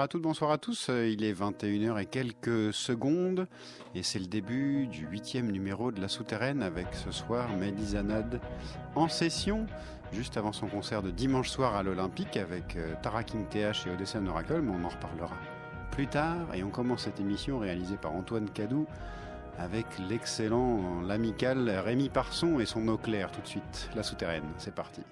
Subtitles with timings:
[0.00, 0.88] Bonsoir à toutes, bonsoir à tous.
[0.88, 3.46] Il est 21h et quelques secondes
[3.94, 7.98] et c'est le début du huitième numéro de La Souterraine avec ce soir Mehdi
[8.94, 9.66] en session
[10.10, 13.90] juste avant son concert de dimanche soir à l'Olympique avec euh, Tara King TH et
[13.90, 15.36] Odessa Oracle, mais on en reparlera
[15.90, 16.46] plus tard.
[16.54, 18.86] Et on commence cette émission réalisée par Antoine Cadou
[19.58, 23.90] avec l'excellent, l'amical Rémi Parson et son eau claire tout de suite.
[23.94, 25.02] La Souterraine, c'est parti.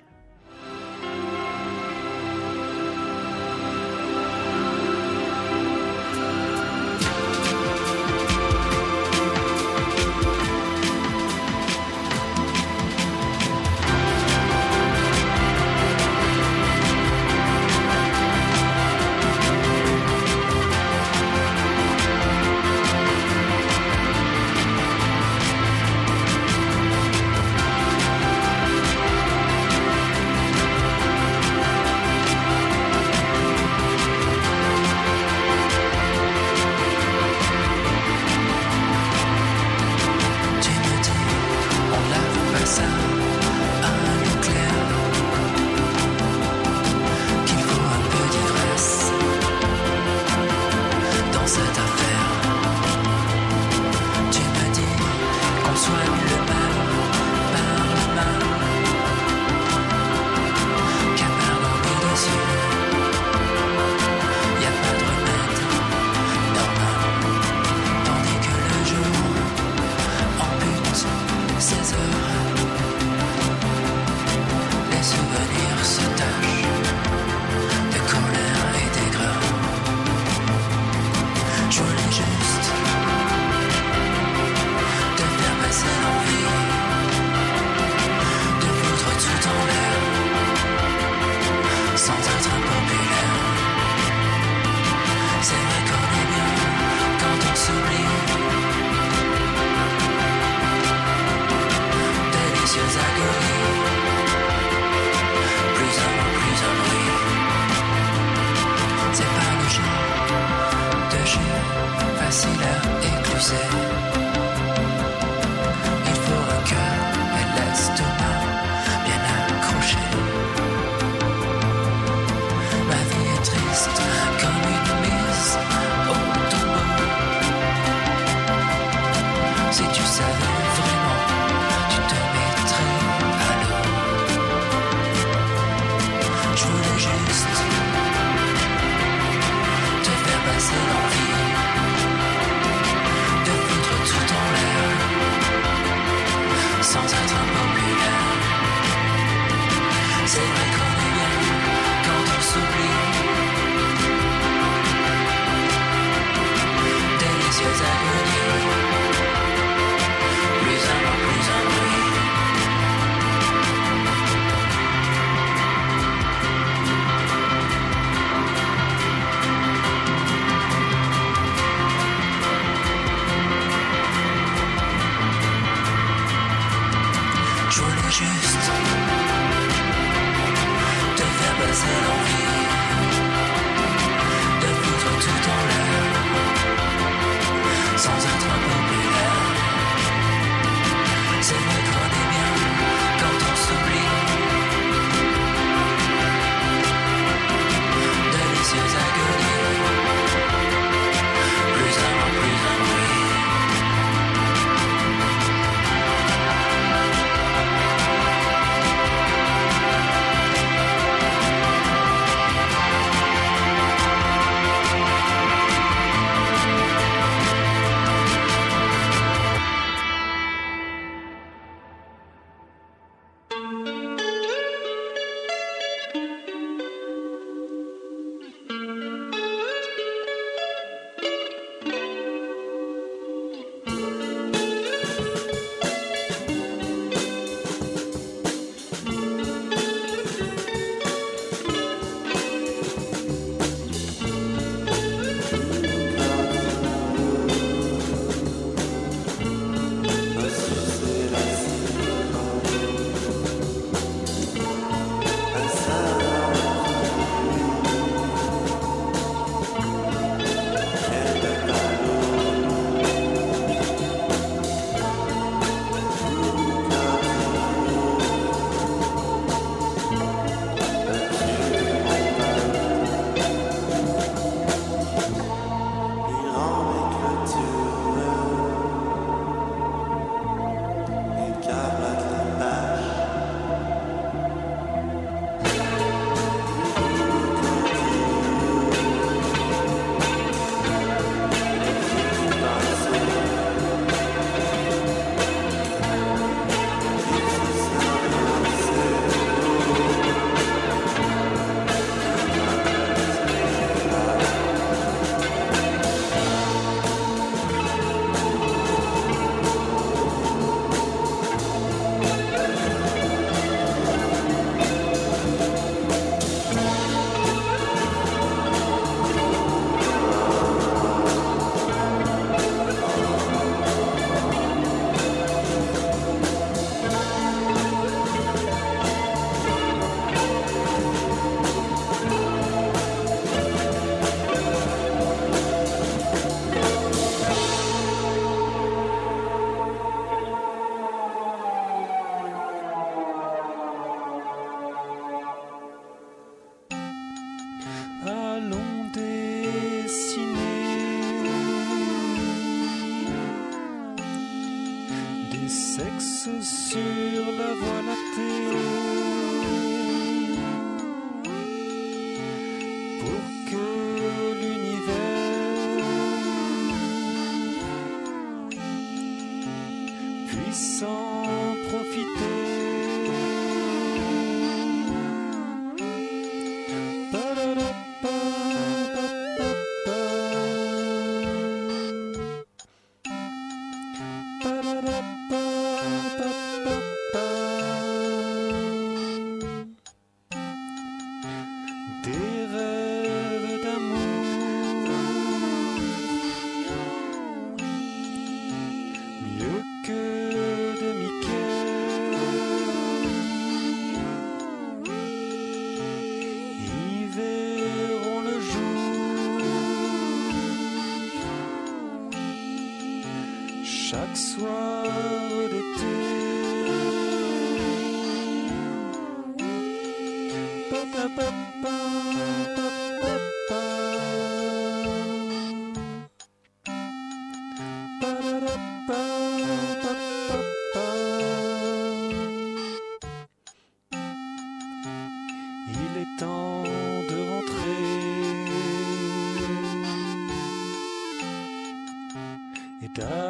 [113.48, 113.88] said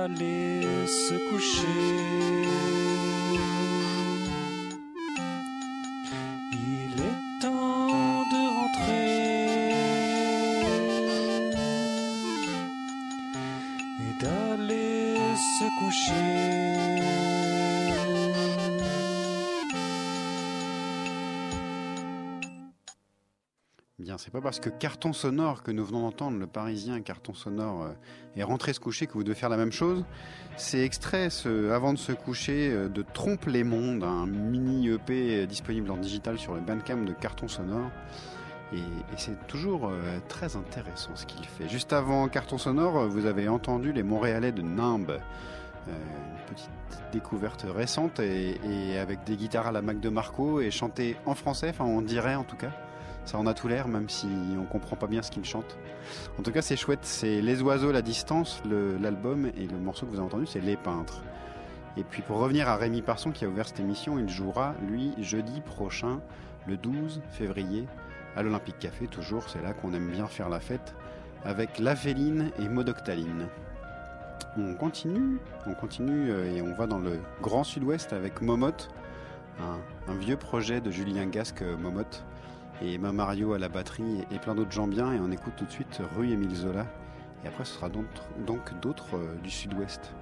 [0.07, 1.88] et d'aller se coucher.
[24.29, 27.93] C'est pas parce que carton sonore que nous venons d'entendre, le parisien carton sonore, euh,
[28.37, 30.05] est rentré se coucher que vous devez faire la même chose.
[30.59, 31.29] C'est extrait,
[31.73, 36.39] avant de se coucher, euh, de Trompe les Mondes, un mini EP disponible en digital
[36.39, 37.91] sur le Bandcamp de carton sonore.
[38.75, 38.83] Et,
[39.17, 41.67] c'est toujours euh, très intéressant ce qu'il fait.
[41.71, 45.11] Juste avant Carton Sonore, euh, vous avez entendu les Montréalais de Nimbe.
[45.89, 46.71] Euh, une petite
[47.13, 51.35] découverte récente et, et avec des guitares à la Mac de Marco et chanté en
[51.35, 52.73] français, enfin on dirait en tout cas.
[53.29, 54.27] Ça en a tout l'air, même si
[54.59, 55.77] on comprend pas bien ce qu'il chante.
[56.39, 57.01] En tout cas, c'est chouette.
[57.03, 60.79] C'est Les Oiseaux, la distance, l'album, et le morceau que vous avez entendu, c'est Les
[60.79, 61.23] Peintres.
[61.99, 65.13] Et puis pour revenir à Rémi Parson qui a ouvert cette émission, il jouera, lui,
[65.19, 66.21] jeudi prochain,
[66.67, 67.87] le 12 février,
[68.35, 69.47] à l'Olympique Café, toujours.
[69.51, 70.95] C'est là qu'on aime bien faire la fête,
[71.45, 73.47] avec La Féline et Modoctaline.
[74.57, 78.73] On continue, on continue euh, et on va dans le Grand Sud-Ouest avec Momot,
[79.61, 82.07] un, un vieux projet de Julien Gasque euh, Momot
[82.83, 85.65] et Emma Mario à la batterie et plein d'autres gens bien et on écoute tout
[85.65, 86.87] de suite rue Émile Zola
[87.45, 88.07] et après ce sera donc
[88.81, 90.13] d'autres euh, du sud-ouest.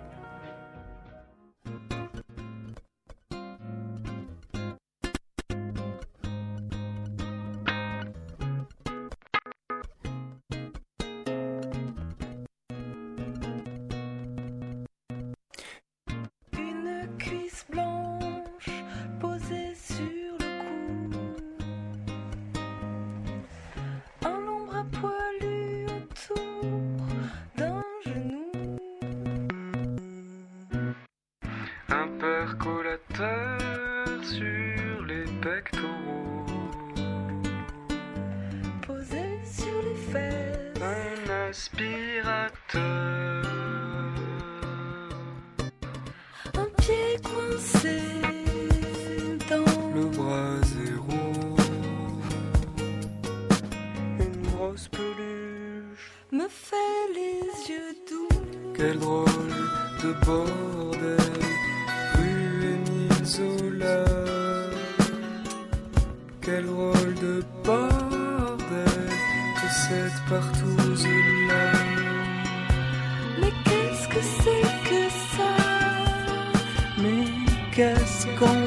[77.76, 78.65] Qu'est-ce qu'on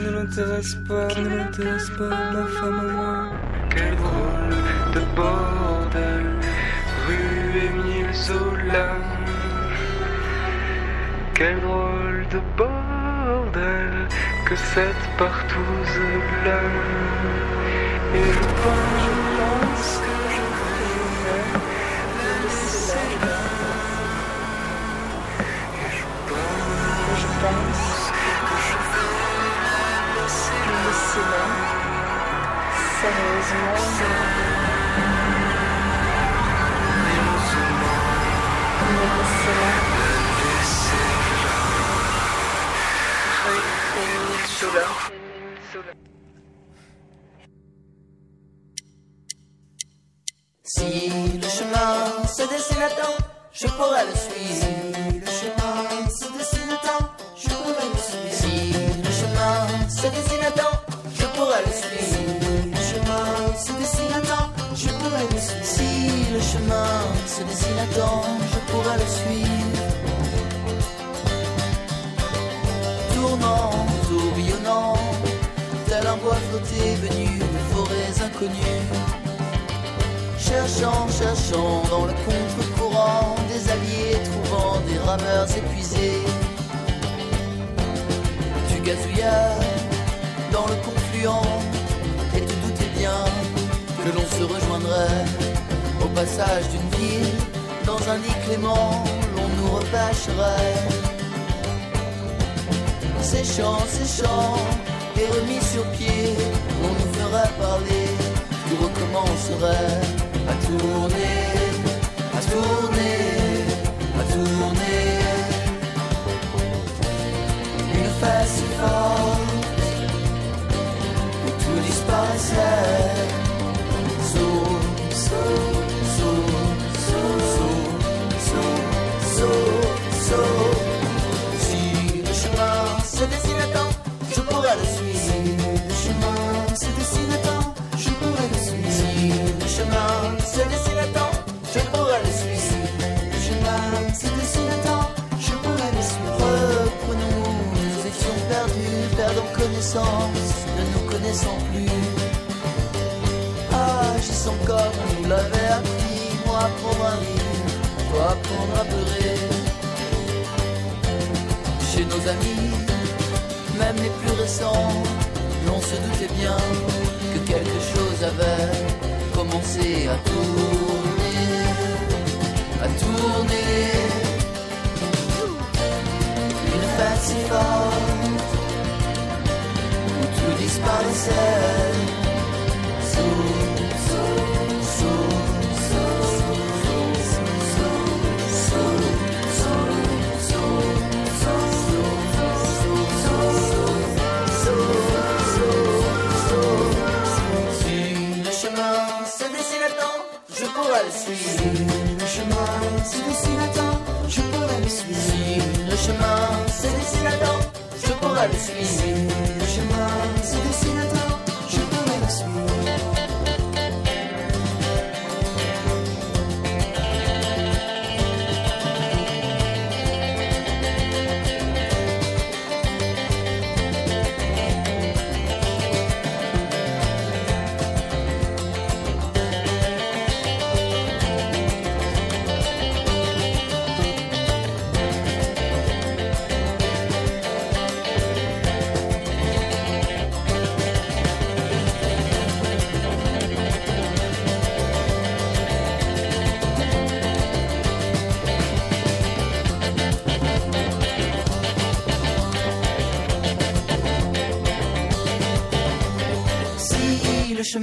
[0.00, 3.30] ne l'intéresse pas, ne l'intéresse pas, ma femme à moi.
[3.70, 4.56] Quel drôle
[4.94, 6.26] de bordel,
[7.06, 8.88] rue Émile Zola.
[11.34, 14.08] Quel drôle de bordel
[14.46, 15.98] que cette partouze
[16.44, 16.60] là.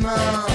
[0.08, 0.47] Chemin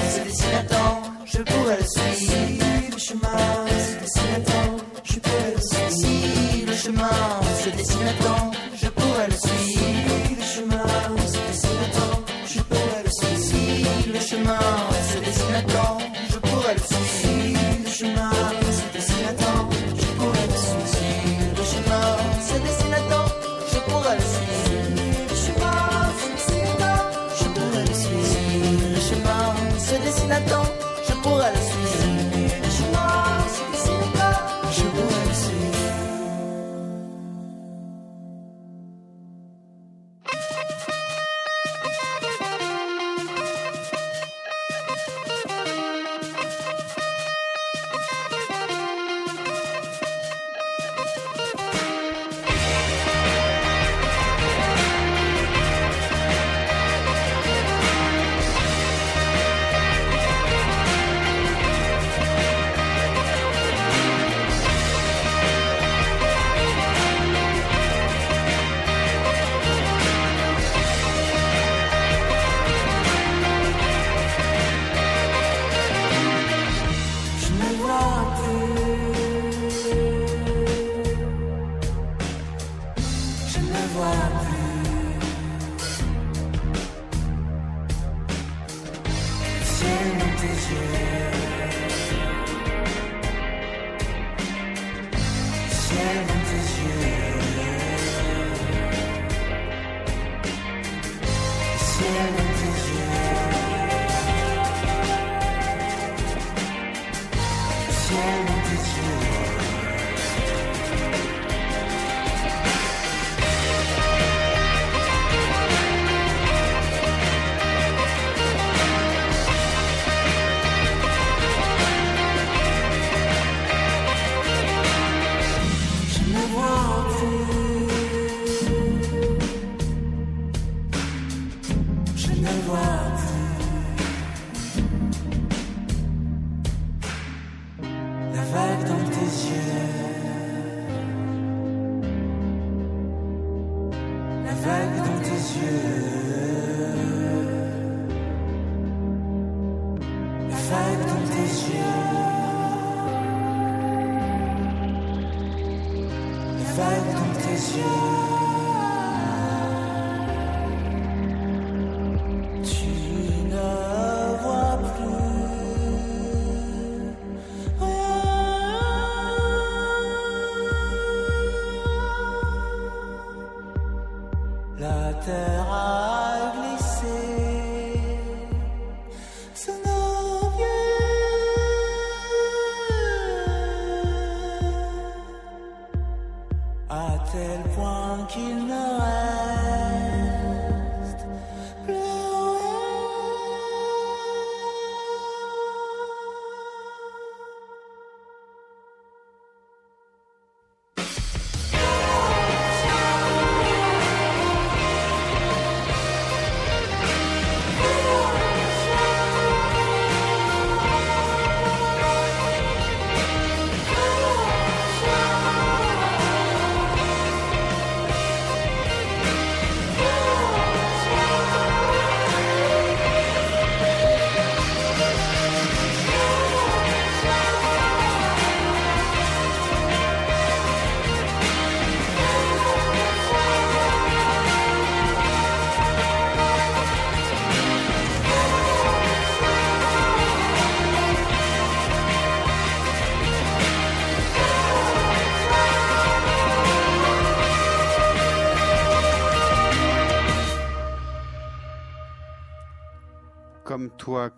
[102.03, 102.42] Le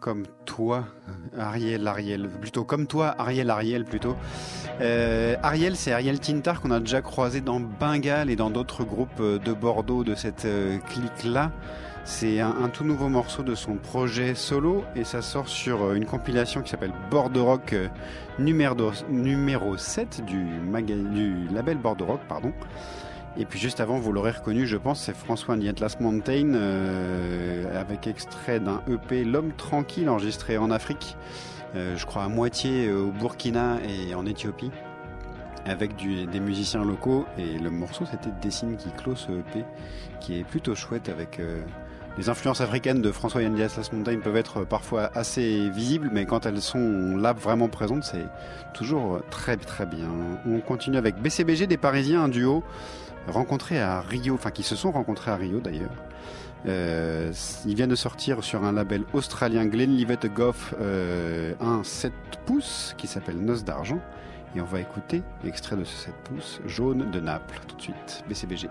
[0.01, 0.85] comme toi,
[1.39, 4.17] Ariel, Ariel, plutôt comme toi, Ariel, Ariel, plutôt.
[4.81, 9.21] Euh, Ariel, c'est Ariel Tintar qu'on a déjà croisé dans Bengal et dans d'autres groupes
[9.21, 11.53] euh, de Bordeaux de cette euh, clique-là.
[12.05, 16.61] C'est un, tout nouveau morceau de son projet solo et ça sort sur une compilation
[16.61, 17.75] qui s'appelle Bordeaux Rock
[18.39, 20.45] numéro, numéro 7 du,
[21.15, 22.53] du label Bordeaux Rock, pardon.
[23.37, 28.07] Et puis juste avant, vous l'aurez reconnu, je pense, c'est François Nietlas Mountain euh, avec
[28.07, 31.17] extrait d'un EP L'homme tranquille enregistré en Afrique,
[31.75, 34.71] euh, je crois à moitié euh, au Burkina et en Éthiopie,
[35.67, 37.27] avec du, des musiciens locaux.
[37.37, 39.65] Et le morceau, c'était Dessine qui clôt ce EP,
[40.21, 41.41] qui est plutôt chouette avec.
[41.41, 41.63] Euh,
[42.17, 46.63] les influences africaines de François Yandias Mountain peuvent être parfois assez visibles, mais quand elles
[46.63, 48.29] sont là vraiment présentes, c'est
[48.73, 50.07] toujours très très bien.
[50.47, 52.63] On continue avec BCBG des Parisiens, un duo
[53.29, 55.95] rencontrés à Rio, enfin qui se sont rencontrés à Rio d'ailleurs.
[56.67, 57.33] Euh,
[57.67, 62.13] il vient de sortir sur un label australien Glenlivet Goff euh, un 7
[62.47, 64.01] pouces qui s'appelle Noce d'argent.
[64.57, 68.25] Et on va écouter l'extrait de ce 7 pouces jaune de Naples tout de suite.
[68.29, 68.69] BCBG.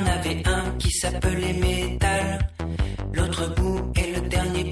[0.00, 2.38] en avait un qui s'appelait métal,
[3.12, 4.64] l'autre bout est le dernier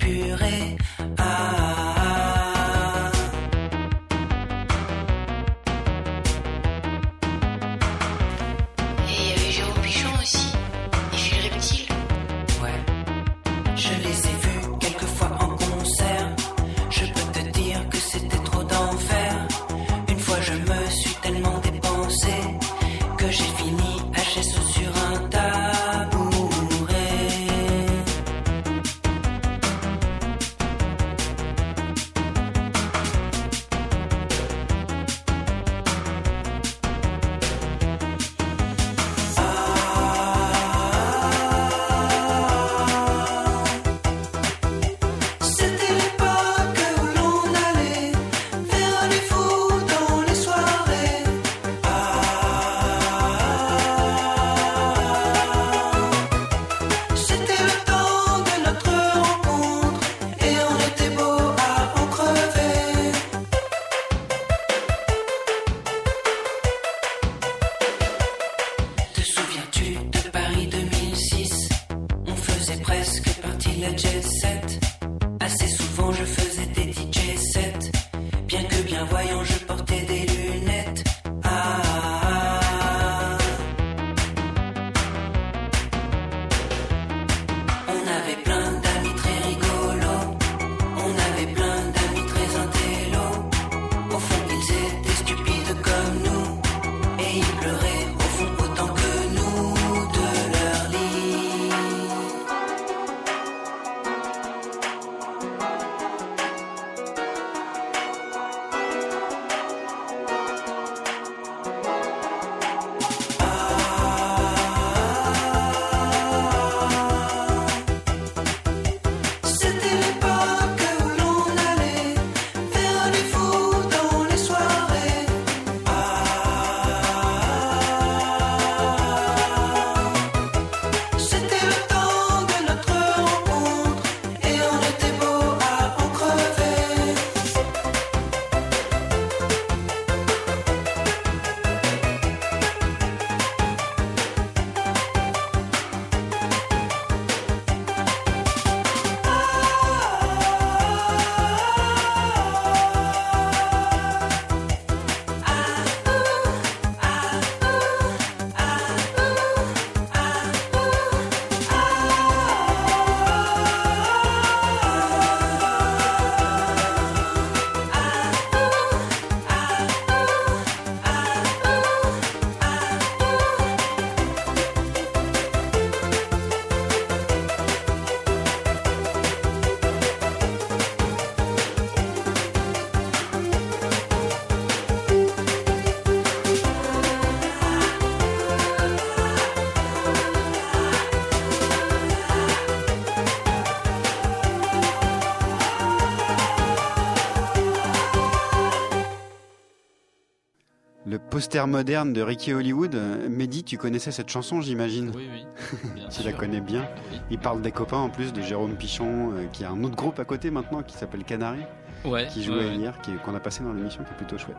[201.46, 202.96] poster moderne de Ricky Hollywood.
[202.96, 205.46] Euh, Mehdi, tu connaissais cette chanson, j'imagine Oui, oui.
[205.94, 206.24] bien Tu sûr.
[206.24, 206.88] la connais bien.
[207.12, 207.20] Oui.
[207.30, 210.18] Il parle des copains en plus de Jérôme Pichon, euh, qui a un autre groupe
[210.18, 211.60] à côté maintenant qui s'appelle Canary,
[212.04, 212.74] Ouais, qui jouait ouais, ouais.
[212.76, 212.94] hier,
[213.24, 214.56] qu'on a passé dans l'émission, qui est plutôt chouette.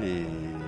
[0.00, 0.24] Et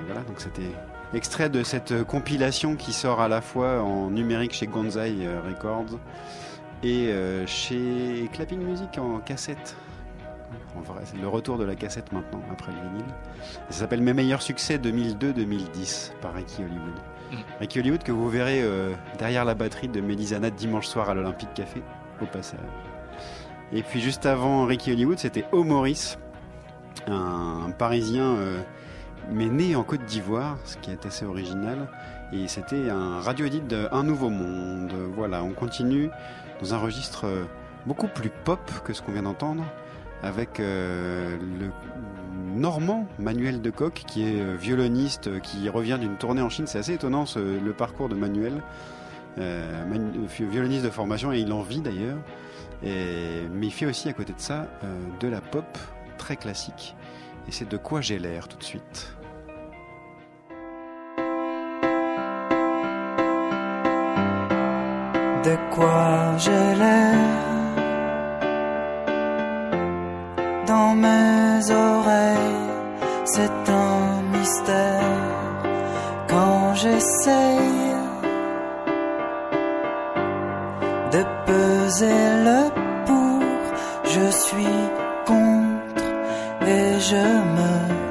[0.06, 0.70] voilà, donc c'était
[1.14, 5.98] extrait de cette compilation qui sort à la fois en numérique chez Gonzai euh, Records
[6.82, 7.12] et
[7.46, 9.76] chez Clapping Music en cassette.
[10.76, 13.14] En vrai, c'est le retour de la cassette maintenant, après le vinyle.
[13.68, 16.94] Et ça s'appelle Mes meilleurs succès 2002-2010 par Ricky Hollywood.
[17.30, 17.36] Mm.
[17.61, 21.55] Ricky Hollywood que vous verrez euh, derrière la batterie de Mélisana dimanche soir à l'Olympique
[21.55, 21.82] Café,
[22.20, 22.61] au passage.
[23.72, 26.18] Et puis juste avant Ricky Hollywood, c'était O Maurice,
[27.07, 28.61] un Parisien euh,
[29.30, 31.88] mais né en Côte d'Ivoire, ce qui est assez original.
[32.32, 34.92] Et c'était un radio-edit de Un Nouveau Monde.
[35.14, 36.11] Voilà, on continue
[36.61, 37.44] dans un registre euh,
[37.86, 39.64] beaucoup plus pop que ce qu'on vient d'entendre,
[40.22, 41.70] avec euh, le
[42.54, 46.66] Normand Manuel de Coq, qui est euh, violoniste, euh, qui revient d'une tournée en Chine.
[46.66, 48.62] C'est assez étonnant le parcours de Manuel,
[49.38, 52.18] manu- violoniste de formation, et il en vit d'ailleurs.
[52.82, 54.66] Mais il fait aussi à côté de ça
[55.20, 55.78] de la pop
[56.18, 56.94] très classique.
[57.48, 59.14] Et c'est de quoi j'ai l'air tout de suite.
[65.44, 67.51] de quoi j'ai l'air
[70.72, 72.68] dans mes oreilles.
[73.34, 75.18] C'est un mystère
[76.32, 77.94] quand j'essaye
[81.14, 82.60] de peser le
[83.06, 83.62] pour.
[84.14, 84.80] Je suis
[85.30, 86.06] contre
[86.76, 87.24] et je
[87.56, 88.01] me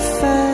[0.00, 0.49] 分。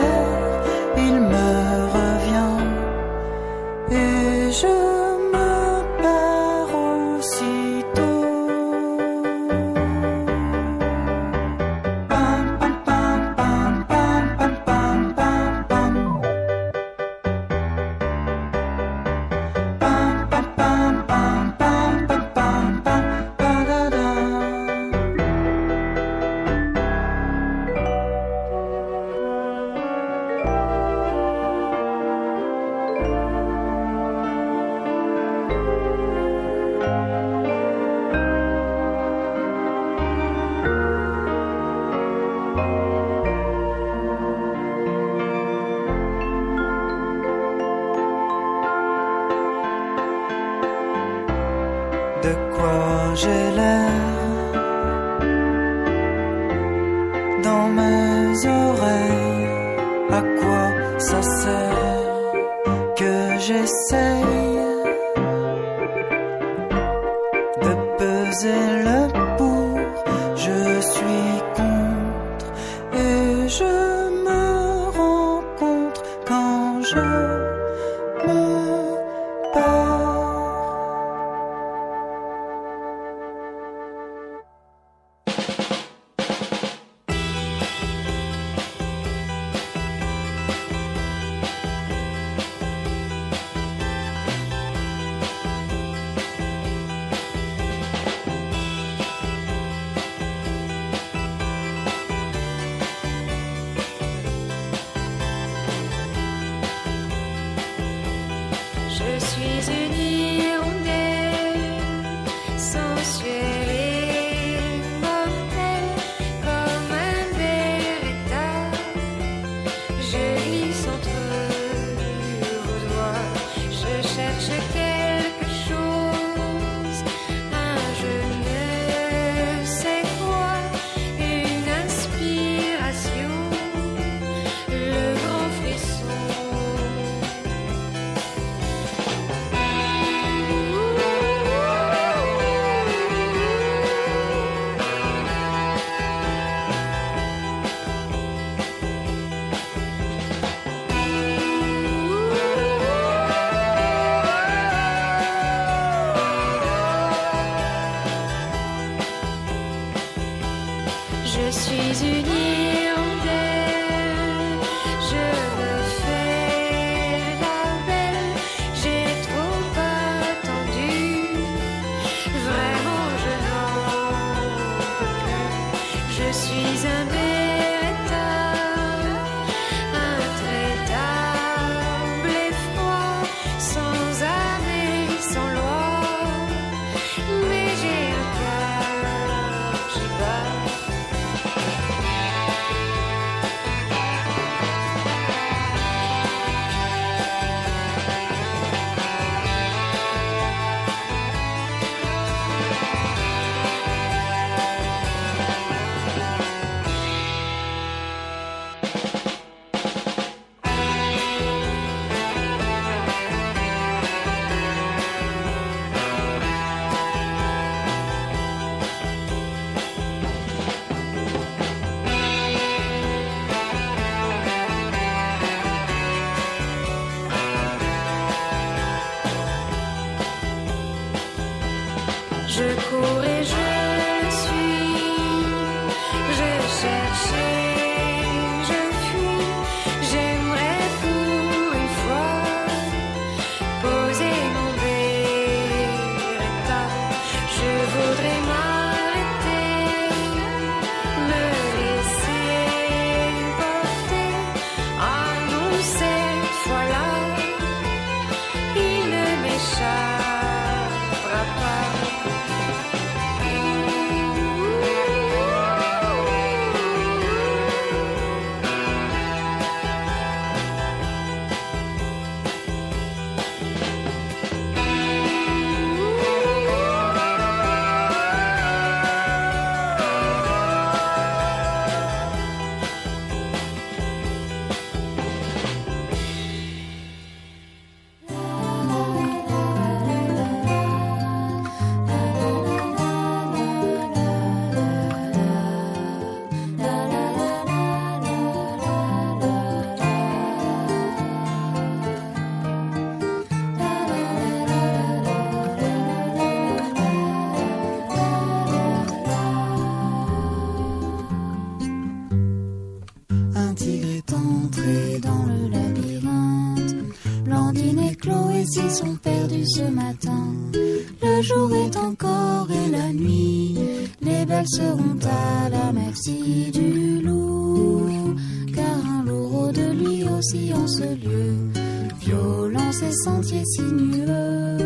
[332.99, 334.77] Ces sentiers sinueux.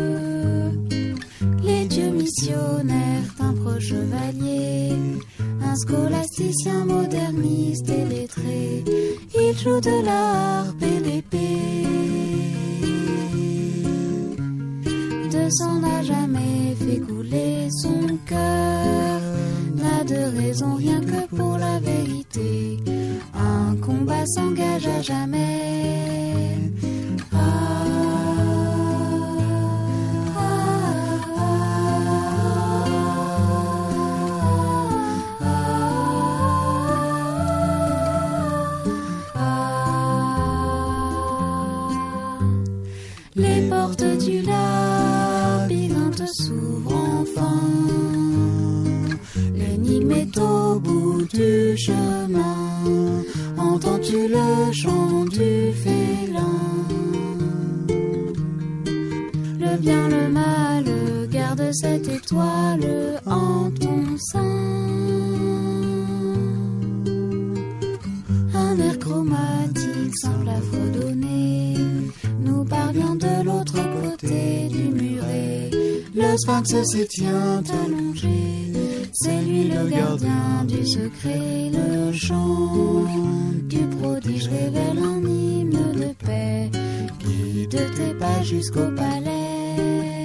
[1.62, 4.92] Les dieux missionnaires, un proche chevalier.
[5.64, 8.84] Un scolasticien moderniste et lettré,
[9.34, 11.86] il joue de la harpe et l'épée.
[15.34, 19.20] De sang n'a jamais fait couler son cœur,
[19.74, 22.78] n'a de raison rien que pour la vérité.
[23.34, 26.21] Un combat s'engage à jamais.
[51.34, 53.22] Du chemin.
[53.58, 56.58] Entends-tu le chant du félin?
[59.60, 60.84] Le bien, le mal,
[61.30, 64.40] garde cette étoile en ton sein.
[68.54, 71.76] Un air chromatique simple à fredonner
[72.40, 75.70] nous parvions de l'autre côté du muret.
[76.14, 78.71] Le sphinx s'y tient allongé.
[79.24, 81.70] C'est lui le gardien du secret.
[81.72, 83.04] Le chant
[83.68, 86.68] du prodige révèle un hymne de paix.
[87.20, 90.21] Guide tes pas jusqu'au palais.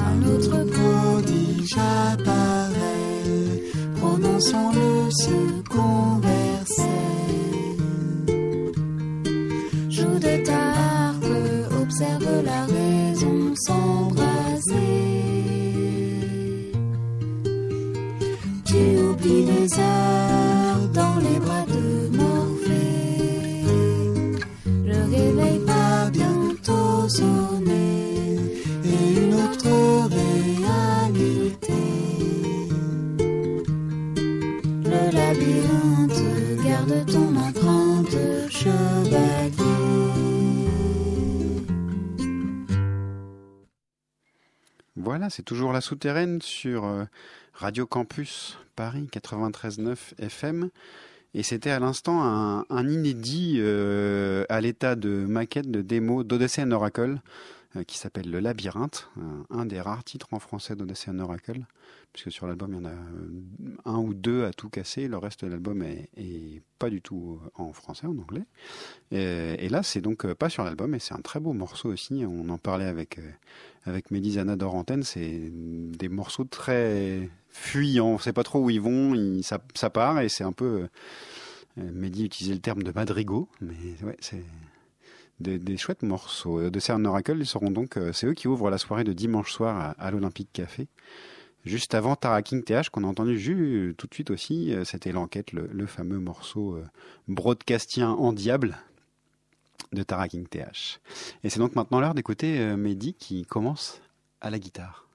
[0.05, 3.63] Un autre prodige apparaît,
[3.97, 6.83] prononçant le second verset.
[9.89, 10.67] Joue de ta
[11.81, 14.71] observe la raison s'embraser.
[18.65, 20.16] Tu oublies les heures
[45.29, 47.03] C'est toujours la souterraine sur euh,
[47.53, 50.69] Radio Campus Paris 93.9 FM.
[51.33, 57.17] Et c'était à l'instant un, inédit euh, à l'état de maquette de démo d'Odyssey Oracle
[57.17, 57.17] euh,
[57.85, 61.65] qui s'appelle Le Labyrinthe, un, un des rares titres en français d'Odyssey Oracle,
[62.13, 65.17] puisque sur l'album il y en a euh, un ou deux à tout casser, le
[65.17, 68.45] reste de l'album est, pas du tout en français, en anglais.
[69.11, 71.89] Et, et là c'est donc euh, pas sur l'album et c'est un très beau morceau
[71.89, 73.31] aussi, on en parlait avec, euh,
[73.85, 79.41] avec Mélisana d'Orantène, c'est des morceaux très fuyants, on sait pas trop où ils vont,
[79.43, 80.65] ça, part et c'est un peu...
[80.65, 80.87] euh,
[81.93, 84.43] Mehdi utilisait le terme de madrigo, mais ouais, c'est
[85.39, 86.59] des, chouettes morceaux.
[86.59, 89.13] Euh, De CERN Oracle, ils seront donc, euh, c'est eux qui ouvrent la soirée de
[89.13, 90.87] dimanche soir à, l'Olympique Café.
[91.65, 95.11] Juste avant Tara King TH, qu'on a entendu ju- tout de suite aussi, euh, c'était
[95.11, 96.79] l'enquête, le, fameux morceau
[97.27, 98.77] broadcastien en diable
[99.93, 100.99] de Tara King TH.
[101.43, 104.01] Et c'est donc maintenant l'heure d'écouter Mehdi qui commence
[104.41, 105.07] à la guitare.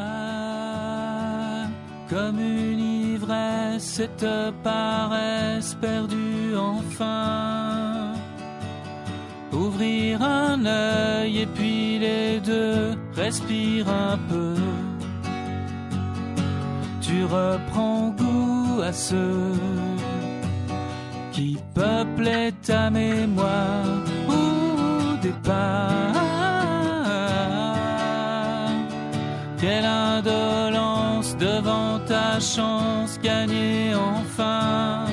[0.00, 1.68] Ah,
[2.08, 2.97] comme une
[3.28, 4.26] ivresse, cette
[4.62, 8.12] paresse perdue enfin.
[9.52, 14.54] Ouvrir un œil et puis les deux, respire un peu.
[17.00, 19.54] Tu reprends goût à ceux
[21.32, 23.84] qui peuplaient ta mémoire
[24.28, 26.12] au départ.
[29.60, 30.67] Quelle indolence
[31.38, 35.04] devant ta chance, gagner enfin.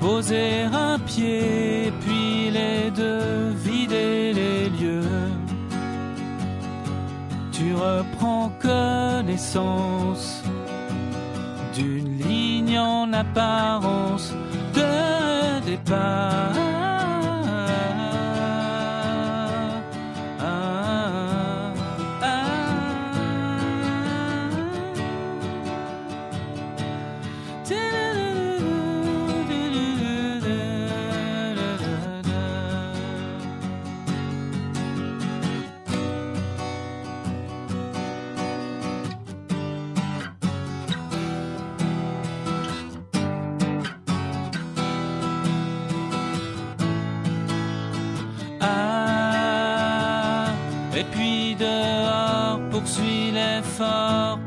[0.00, 5.30] Poser un pied, puis les deux, vider les lieux.
[7.52, 10.42] Tu reprends connaissance
[11.74, 14.34] d'une ligne en apparence
[14.74, 16.71] de départ.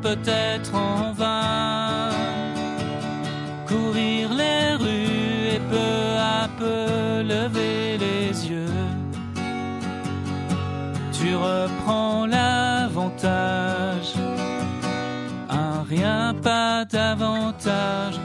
[0.01, 2.09] Peut-être en vain.
[3.67, 8.83] Courir les rues et peu à peu lever les yeux.
[11.11, 14.13] Tu reprends l'avantage,
[15.49, 18.19] un rien, pas davantage,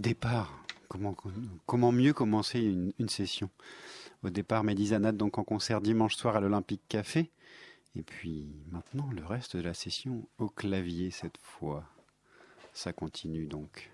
[0.00, 0.64] au départ,
[1.66, 3.50] comment, mieux commencer une, session?
[4.22, 7.30] Au départ, Médizanade donc en concert dimanche soir à l'Olympique Café.
[7.94, 11.84] Et puis maintenant, le reste de la session au clavier cette fois.
[12.72, 13.90] Ça continue donc.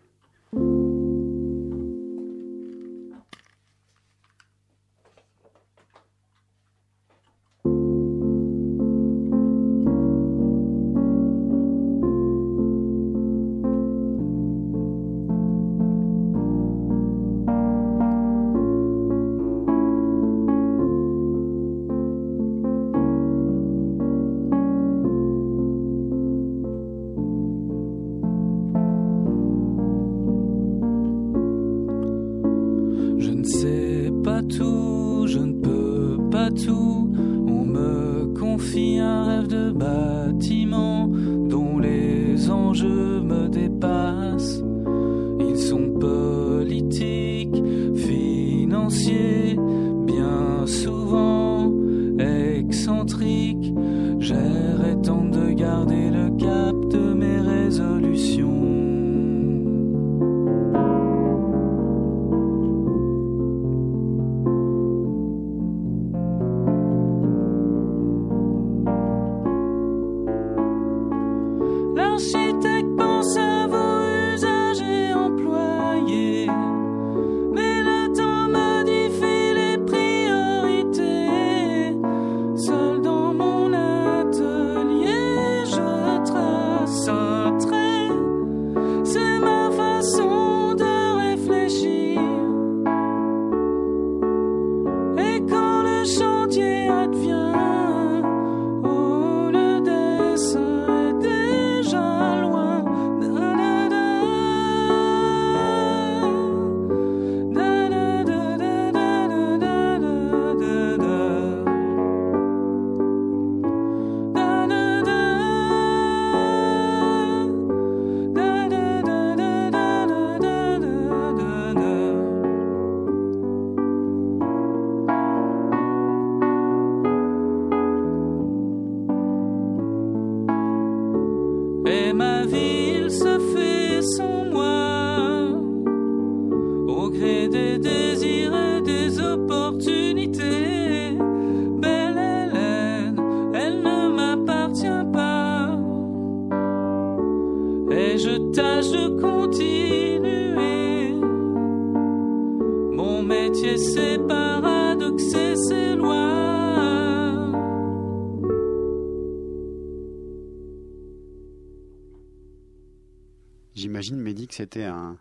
[164.57, 165.19] C'était un,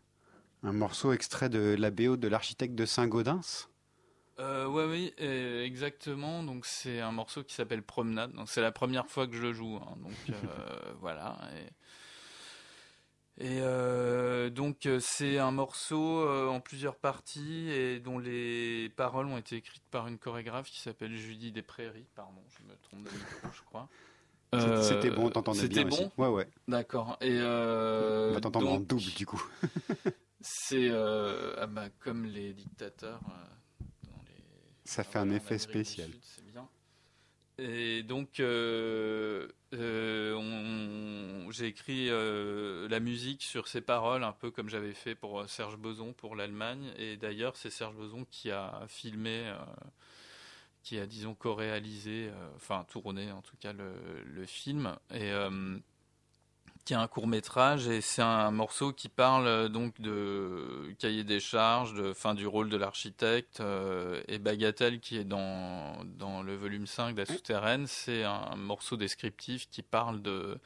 [0.63, 3.67] un morceau extrait de la BO de l'architecte de Saint-Gaudens.
[4.39, 6.43] Euh, ouais, oui, euh, exactement.
[6.43, 8.31] Donc c'est un morceau qui s'appelle Promenade.
[8.33, 9.75] Donc c'est la première fois que je le joue.
[9.77, 9.95] hein.
[9.97, 11.37] Donc euh, voilà.
[13.37, 19.37] Et, et, euh, donc c'est un morceau en plusieurs parties et dont les paroles ont
[19.37, 22.07] été écrites par une chorégraphe qui s'appelle Judy des Prairies.
[22.15, 23.89] Pardon, je me trompe de micro, je crois.
[24.59, 26.11] C'était- Euh, C'était bon, on t'entendait bien C'était aussi.
[26.17, 26.23] bon.
[26.23, 26.47] Ouais, ouais.
[26.67, 27.17] D'accord.
[27.21, 29.43] Et euh, On va t'entendre en double, du coup.
[30.41, 33.19] C'est euh, ah bah, comme les dictateurs.
[33.29, 34.33] euh, dans les-
[34.83, 36.09] Ça fait Ah, un effet spécial.
[36.11, 36.67] Sud, c'est bien.
[37.57, 44.51] Et donc, euh, euh, on- j'ai écrit euh, la musique sur ces paroles, un peu
[44.51, 46.91] comme j'avais fait pour euh, Serge Boson pour l'Allemagne.
[46.97, 49.55] Et d'ailleurs, c'est Serge Boson qui a filmé, euh,
[50.85, 54.95] qui a, disons, co-réalisé, euh, enfin, tourné en tout cas le, film.
[55.11, 55.31] Et.
[55.31, 55.77] euh,
[56.85, 61.23] qui a un court métrage et c'est un morceau qui parle euh, donc de cahier
[61.23, 63.59] des charges, de fin du rôle de l'architecte
[64.27, 68.97] et Bagatelle qui est dans, dans le volume 5 de la souterraine, c'est un morceau
[68.97, 70.59] descriptif qui parle de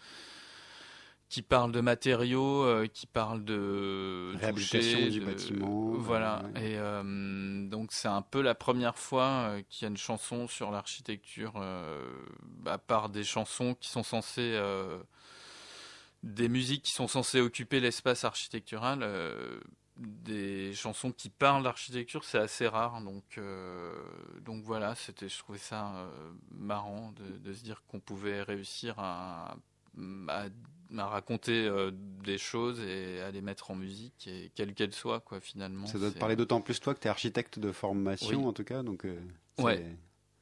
[1.30, 6.44] qui parle de matériaux, euh, qui parle de Réhabilitation toucher, du de- bâtiment, Voilà.
[6.56, 6.72] ouais.
[6.72, 10.48] Et euh, donc c'est un peu la première fois euh, qu'il y a une chanson
[10.48, 12.04] sur l'architecture, euh,
[12.66, 15.00] à part des chansons qui sont censées euh,
[16.24, 19.60] des musiques qui sont censées occuper l'espace architectural, euh,
[19.98, 23.02] des chansons qui parlent d'architecture, c'est assez rare.
[23.02, 23.94] Donc, euh,
[24.42, 28.96] donc voilà, c'était, je trouvais ça euh, marrant de, de se dire qu'on pouvait réussir
[28.98, 29.56] à,
[30.30, 30.46] à,
[30.98, 31.92] à raconter euh,
[32.24, 35.86] des choses et à les mettre en musique, et quelles qu'elles soient, quoi, finalement.
[35.88, 38.46] Ça doit te parler d'autant plus toi que tu es architecte de formation, Oui.
[38.46, 38.84] en tout cas.
[38.84, 39.20] Donc, euh,
[39.58, 39.86] Ouais.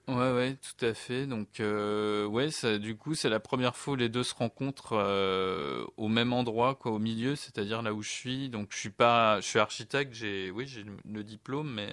[0.08, 1.26] Ouais, ouais, tout à fait.
[1.26, 4.94] Donc, euh, ouais, ça, du coup, c'est la première fois où les deux se rencontrent
[4.94, 8.48] euh, au même endroit, quoi, au milieu, c'est-à-dire là où je suis.
[8.48, 10.14] Donc, je suis pas, je suis architecte.
[10.14, 11.92] J'ai, oui, j'ai le, le diplôme, mais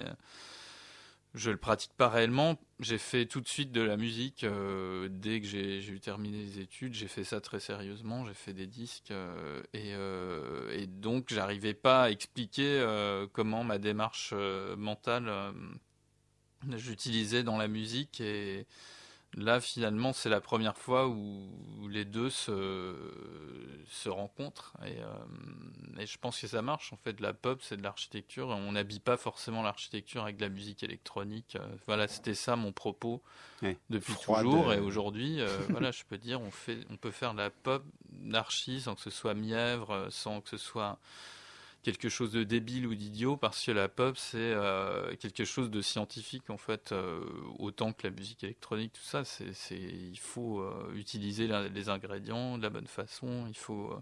[1.35, 2.57] je le pratique pas réellement.
[2.79, 6.59] J'ai fait tout de suite de la musique euh, dès que j'ai, eu terminé les
[6.59, 6.93] études.
[6.93, 8.25] J'ai fait ça très sérieusement.
[8.25, 12.83] J'ai fait des disques euh, et, euh, et donc, j'arrivais pas à expliquer
[13.33, 14.33] comment ma démarche
[14.77, 15.31] mentale.
[16.77, 18.65] j'utilisais dans la musique et
[19.37, 21.49] là finalement c'est la première fois où
[21.89, 22.95] les deux se,
[23.89, 27.75] se rencontrent et, euh, et je pense que ça marche en fait la pop c'est
[27.77, 32.33] de l'architecture on n'habille pas forcément l'architecture avec de la musique électronique Euh, voilà c'était
[32.35, 33.21] ça mon propos
[33.61, 33.77] Ouais.
[33.89, 34.81] depuis Froide, toujours et euh.
[34.83, 38.81] aujourd'hui euh, voilà je peux dire on fait on peut faire de la pop d'archi
[38.81, 40.97] sans que ce soit mièvre sans que ce soit
[41.85, 45.81] quelque chose de débile ou d'idiot parce que la pop c'est euh, quelque chose de
[45.81, 47.21] scientifique en fait euh,
[47.59, 52.57] autant que la musique électronique tout ça c'est il faut euh, utiliser la- les ingrédients
[52.57, 53.93] de la bonne façon il faut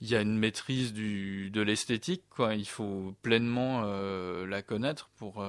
[0.00, 2.54] il y a une maîtrise du, de l'esthétique, quoi.
[2.54, 3.80] Il faut pleinement
[4.44, 5.42] la connaître pour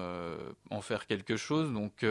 [0.70, 1.74] en faire quelque chose.
[1.74, 2.06] Donc,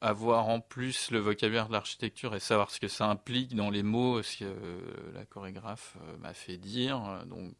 [0.00, 3.82] avoir en plus le vocabulaire de l'architecture et savoir ce que ça implique dans les
[3.82, 4.54] mots, ce que
[5.12, 7.24] la chorégraphe m'a fait dire.
[7.26, 7.52] Donc,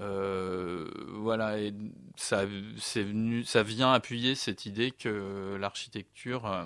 [0.00, 1.72] euh, voilà, et
[2.16, 2.44] ça,
[2.76, 6.64] c'est venu, ça vient appuyer cette idée que l'architecture,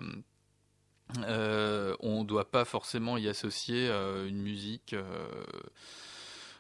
[1.18, 4.94] euh, on ne doit pas forcément y associer euh, une musique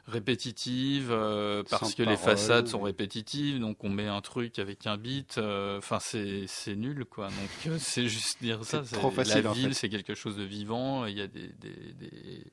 [0.06, 4.86] répétitive euh, parce Sans que les façades sont répétitives, donc on met un truc avec
[4.86, 5.38] un beat.
[5.38, 7.28] Enfin, c'est c'est nul, quoi.
[7.28, 8.82] Donc c'est juste dire ça.
[8.84, 9.74] C'est trop facile, La en ville, fait.
[9.74, 11.06] c'est quelque chose de vivant.
[11.06, 12.44] Il y a des, des- des-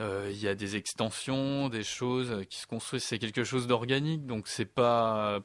[0.00, 3.04] il y a des extensions, des choses qui se construisent.
[3.04, 5.40] C'est quelque chose d'organique, donc c'est pas.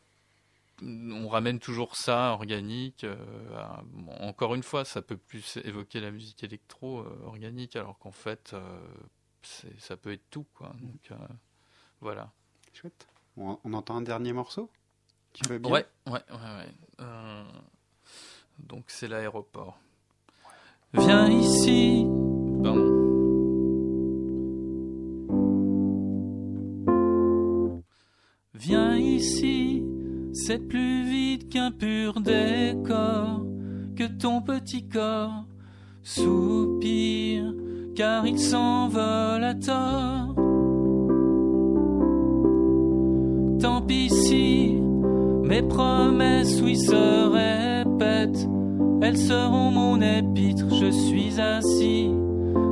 [0.84, 3.04] On ramène toujours ça organique.
[3.04, 3.16] euh,
[3.56, 8.00] à- bon, encore une fois, ça peut plus évoquer la musique électro euh, organique, alors
[8.00, 8.80] qu'en fait, euh,
[9.78, 10.74] ça peut être tout, quoi.
[10.82, 11.28] Donc euh,
[12.00, 12.32] voilà.
[12.74, 13.08] Chouette.
[13.38, 14.72] On, on entend un dernier morceau?
[15.34, 15.72] Tu veux bien?
[15.72, 16.74] Ouais, ouais, ouais, ouais.
[17.00, 17.44] Euh,
[18.60, 19.78] donc c'est l'aéroport.
[20.94, 22.06] Viens ici,
[29.22, 29.84] ici,
[30.34, 33.46] c'est plus vite qu'un pur décor,
[33.96, 35.46] que ton petit corps
[36.02, 37.54] soupire,
[37.96, 40.34] car il s'envole à tort.
[43.60, 44.80] Tant pis si
[45.44, 47.04] mes promesses, oui, se
[47.42, 48.48] répètent,
[49.04, 52.10] elles seront mon épître, je suis assis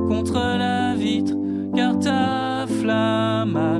[0.07, 1.35] contre la vitre,
[1.75, 3.79] car ta flamme a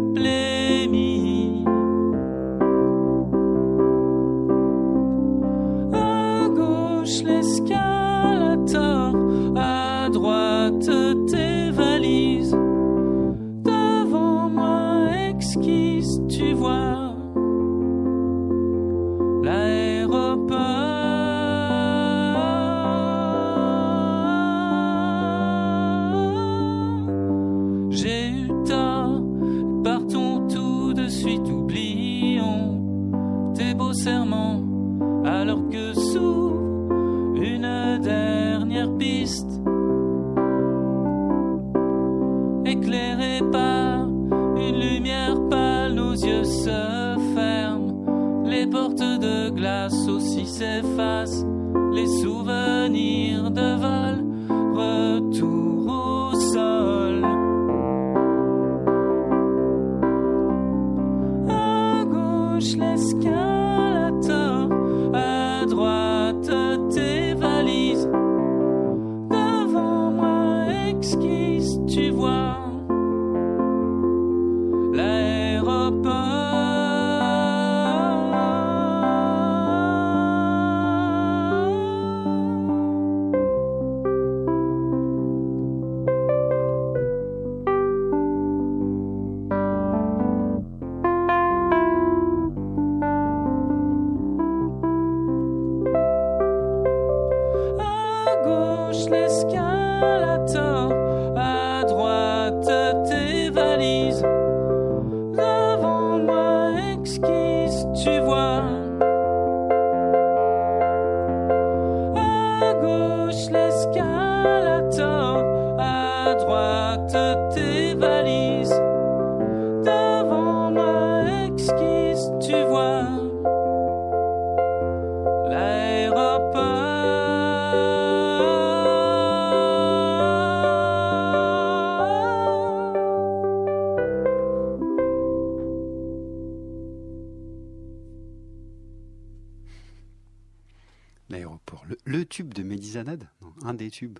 [143.91, 144.19] Tubes,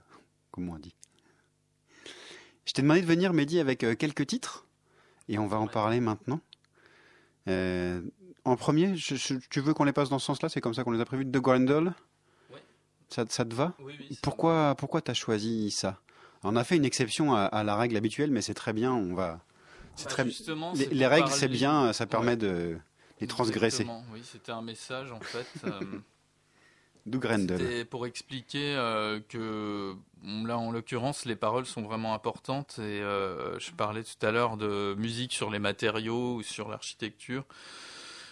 [0.51, 0.93] comme on dit.
[2.65, 4.65] Je t'ai demandé de venir, Mehdi, avec euh, quelques titres,
[5.27, 6.39] et on va en parler maintenant.
[7.47, 8.01] Euh,
[8.45, 10.49] en premier, je- je- tu veux qu'on les passe dans ce sens-là?
[10.49, 11.93] C'est comme ça qu'on les a prévus de Grendel?
[12.51, 12.61] Ouais.
[13.09, 13.73] ça, ça te va?
[13.79, 15.99] Oui, oui, ça Pourquoi, pourquoi t'as choisi ça?
[16.43, 18.93] On a fait une exception à, à la règle habituelle, mais c'est très bien.
[18.93, 19.41] On va.
[19.95, 20.25] C'est Bah, très.
[20.25, 21.91] justement, Les, les règles, parler- c'est bien.
[21.91, 22.37] Ça permet Ouais.
[22.37, 22.77] de
[23.19, 23.81] les transgresser.
[23.83, 25.47] Exactement, Oui, c'était un message en fait.
[25.65, 25.99] euh.
[27.57, 29.95] C'était pour expliquer euh, que
[30.45, 32.75] là, en l'occurrence, les paroles sont vraiment importantes.
[32.79, 37.43] Et euh, je parlais tout à l'heure de musique sur les matériaux ou sur l'architecture.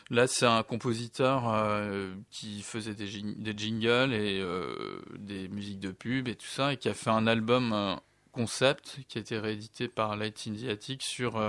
[0.09, 4.41] Là, c'est un compositeur euh, qui faisait des, jing- des jingles et
[5.19, 7.99] des musiques de pub et tout ça, et qui a fait un album
[8.31, 11.41] concept qui a été réédité par Light Indiatic sur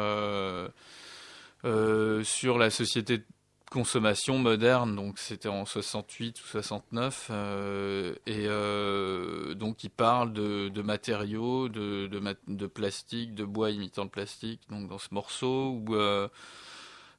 [2.24, 3.22] sur la société
[3.70, 4.94] consommation moderne.
[4.96, 11.68] Donc, c'était en 68 ou 69, euh, et euh, donc il parle de, de matériaux,
[11.68, 14.60] de, de, mat- de plastique, de bois imitant le plastique.
[14.70, 16.28] Donc, dans ce morceau ou euh,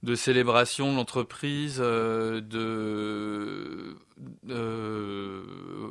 [0.01, 3.97] de célébration de l'entreprise, euh, de
[4.49, 5.41] euh,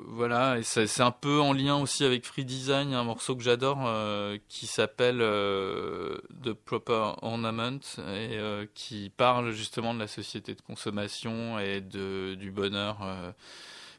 [0.09, 3.85] voilà, et c'est un peu en lien aussi avec Free Design, un morceau que j'adore
[3.87, 7.81] euh, qui s'appelle The Proper Ornament
[8.15, 8.39] et
[8.75, 12.99] qui parle justement de la société de consommation et de, du bonheur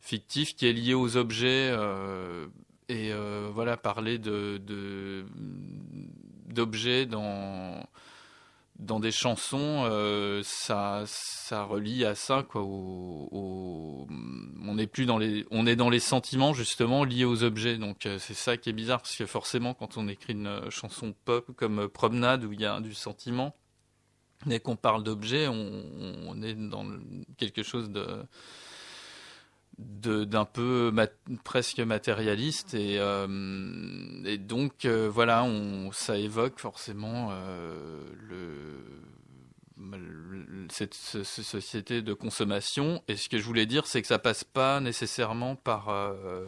[0.01, 1.72] fictif qui est lié aux objets
[2.89, 3.12] et
[3.53, 5.26] voilà parler de-
[6.47, 7.84] d'objets dans
[8.80, 12.61] dans des chansons, euh, ça, ça relie à ça, quoi.
[12.61, 14.07] au- au-
[14.65, 17.77] on n'est plus dans les, on est dans les sentiments justement liés aux objets.
[17.77, 20.69] Donc euh, c'est ça qui est bizarre, parce que forcément, quand on écrit une euh,
[20.69, 23.53] chanson pop comme euh, Promenade où il y a du sentiment,
[24.45, 25.71] dès qu'on parle d'objets, on,
[26.27, 26.86] on est dans
[27.38, 28.23] quelque chose de-
[29.82, 30.93] d'un peu
[31.43, 39.95] presque matérialiste et, euh, donc euh, voilà on ça évoque forcément euh, le,
[40.69, 43.01] cette, ce- ce- société de consommation.
[43.07, 45.89] Et ce que je voulais dire c'est que ça passe pas nécessairement par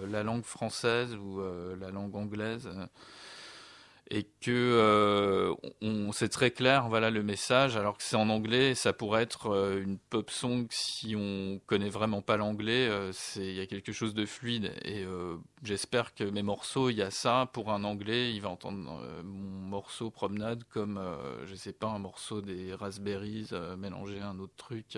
[0.10, 1.42] la langue française ou
[1.80, 2.70] la langue anglaise
[4.14, 8.76] et que euh, on, c'est très clair voilà le message alors que c'est en anglais
[8.76, 13.46] ça pourrait être euh, une pop song si on connaît vraiment pas l'anglais euh, c'est
[13.46, 14.74] il y a quelque chose de fluide.
[14.84, 18.50] Et euh, j'espère que mes morceaux il y a ça pour un anglais il va
[18.50, 21.00] entendre mon morceau promenade comme
[21.46, 24.98] je sais pas un morceau des raspberries mélangé à un autre truc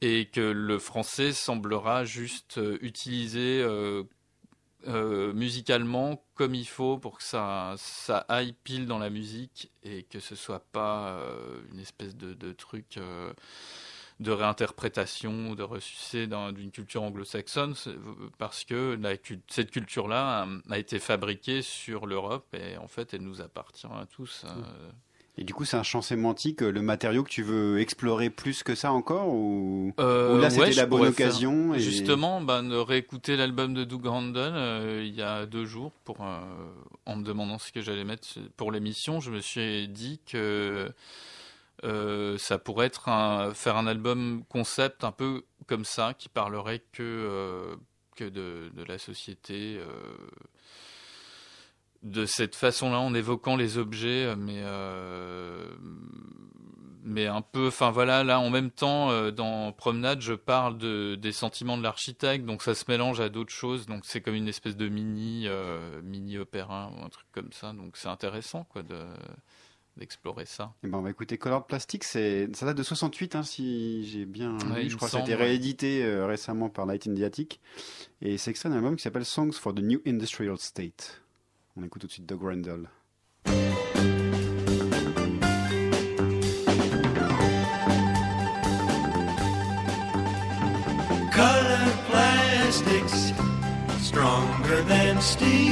[0.00, 3.64] et que le français semblera juste utiliser
[4.88, 10.02] euh, musicalement comme il faut pour que ça, ça aille pile dans la musique et
[10.04, 13.32] que ce soit pas euh, une espèce de, truc euh,
[14.20, 17.74] de réinterprétation ou de ressucé d'un- d'une culture anglo-saxonne
[18.38, 18.98] parce que
[19.48, 24.44] cette culture-là a, été fabriquée sur l'Europe et en fait elle nous appartient à tous.
[24.46, 24.90] euh,
[25.38, 28.62] Et du coup, c'est un champ sémantique, euh, le matériau que tu veux explorer plus
[28.62, 32.42] que ça encore ou, Euh, ou là, c'était ouais, la bonne faire- occasion et- Justement,
[32.42, 36.38] ben, de réécouter l'album de Doug Randall euh, il y a deux jours pour, euh,
[37.06, 38.26] en me demandant ce que j'allais mettre
[38.58, 39.20] pour l'émission.
[39.20, 40.92] Je me suis dit que
[42.36, 47.74] ça pourrait être un, faire un album concept un peu comme ça, qui parlerait que,
[48.16, 49.78] que de, de la société.
[52.04, 55.66] Euh, de cette façon-là, en évoquant les objets, mais euh,
[57.04, 61.16] mais un peu, enfin voilà, là en même temps, euh, dans Promenade, je parle de,
[61.16, 64.48] des sentiments de l'architecte, donc ça se mélange à d'autres choses, donc c'est comme une
[64.48, 68.82] espèce de mini, euh, mini opéra ou un truc comme ça, donc c'est intéressant quoi
[68.82, 68.98] de
[69.98, 70.72] d'explorer ça.
[70.82, 74.24] Eh ben, on va écouter Colored Plastic, c'est ça date de 68 hein, si j'ai
[74.24, 77.14] bien Ouais, il Je crois que ça a été réédité euh, récemment par Light in
[77.14, 77.60] the Attic
[78.22, 81.21] et c'est extrait d'un album qui s'appelle Songs for the New Industrial State.
[81.74, 82.86] On écoute tout de suite Doug Randall.
[91.32, 93.32] Colored plastics
[94.00, 95.62] stronger than steel.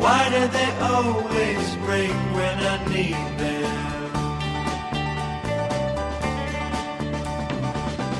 [0.00, 3.70] Why do they always break when I need them?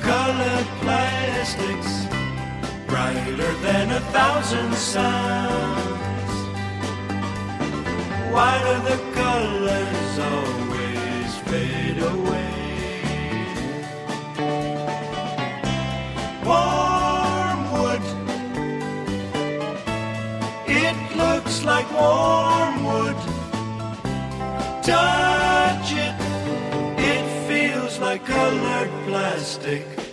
[0.00, 2.05] Colored plastics
[2.96, 6.32] brighter than a thousand suns.
[8.34, 12.54] Why do the colors always fade away?
[16.50, 18.04] warm wood.
[20.84, 23.20] It looks like warm wood.
[24.90, 26.16] Touch it,
[27.12, 30.05] it feels like colored plastic.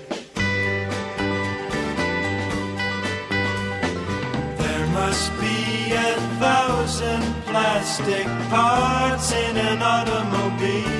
[5.05, 10.99] Must be a thousand plastic parts in an automobile.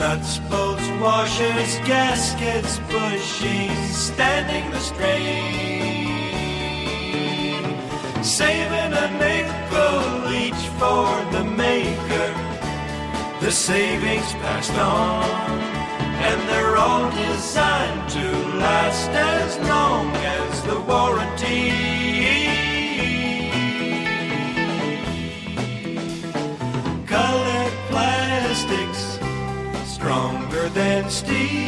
[0.00, 5.64] Nuts, bolts, washers, gaskets, bushings, standing the strain.
[8.38, 10.00] Saving a nickel
[10.44, 12.30] each for the maker.
[13.44, 15.75] The savings passed on,
[16.18, 18.26] and they're all designed to
[18.58, 21.70] last as long as the warranty.
[27.06, 29.18] Colored plastics
[29.84, 31.66] stronger than steel.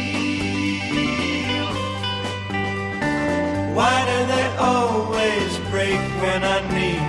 [3.73, 7.08] Why do they always break when I need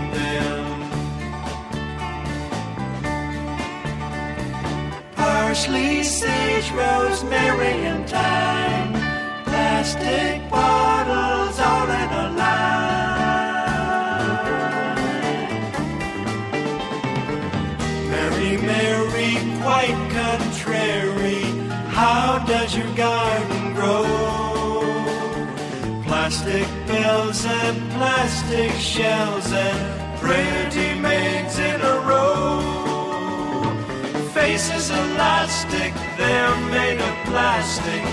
[5.51, 8.93] Parsley, sage, rosemary, and thyme.
[9.43, 12.71] Plastic bottles all in a line.
[18.13, 21.43] Mary, Mary, quite contrary.
[21.99, 24.07] How does your garden grow?
[26.07, 32.00] Plastic bells and plastic shells and pretty maids in a.
[34.61, 38.05] Faces elastic, they're made of plastic.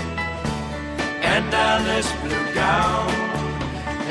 [1.20, 3.10] And Alice blue gown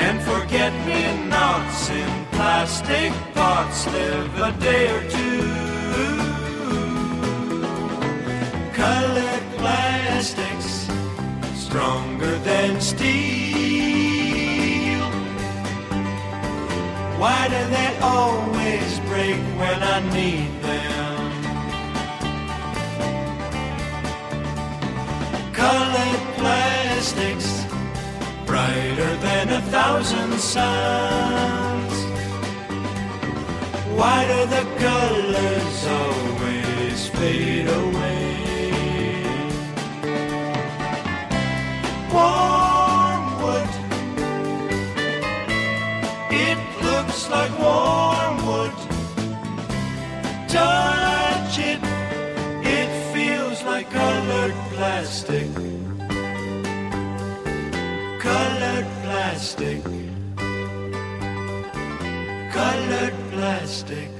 [0.05, 5.49] and forget me nots in plastic pots live a day or two.
[8.83, 10.87] Colored plastics
[11.55, 13.07] stronger than steel.
[17.17, 20.96] Why do they always break when I need them?
[25.57, 27.65] Colored plastics
[28.45, 31.93] brighter than a thousand suns.
[33.97, 39.23] Why do the colors always fade away?
[42.13, 43.71] Warm wood.
[46.29, 48.77] It looks like warm wood.
[50.47, 51.81] Touch it.
[52.63, 54.26] It feels like colored
[54.77, 55.51] plastic.
[58.19, 59.83] Colored plastic.
[62.53, 64.16] Colored plastic.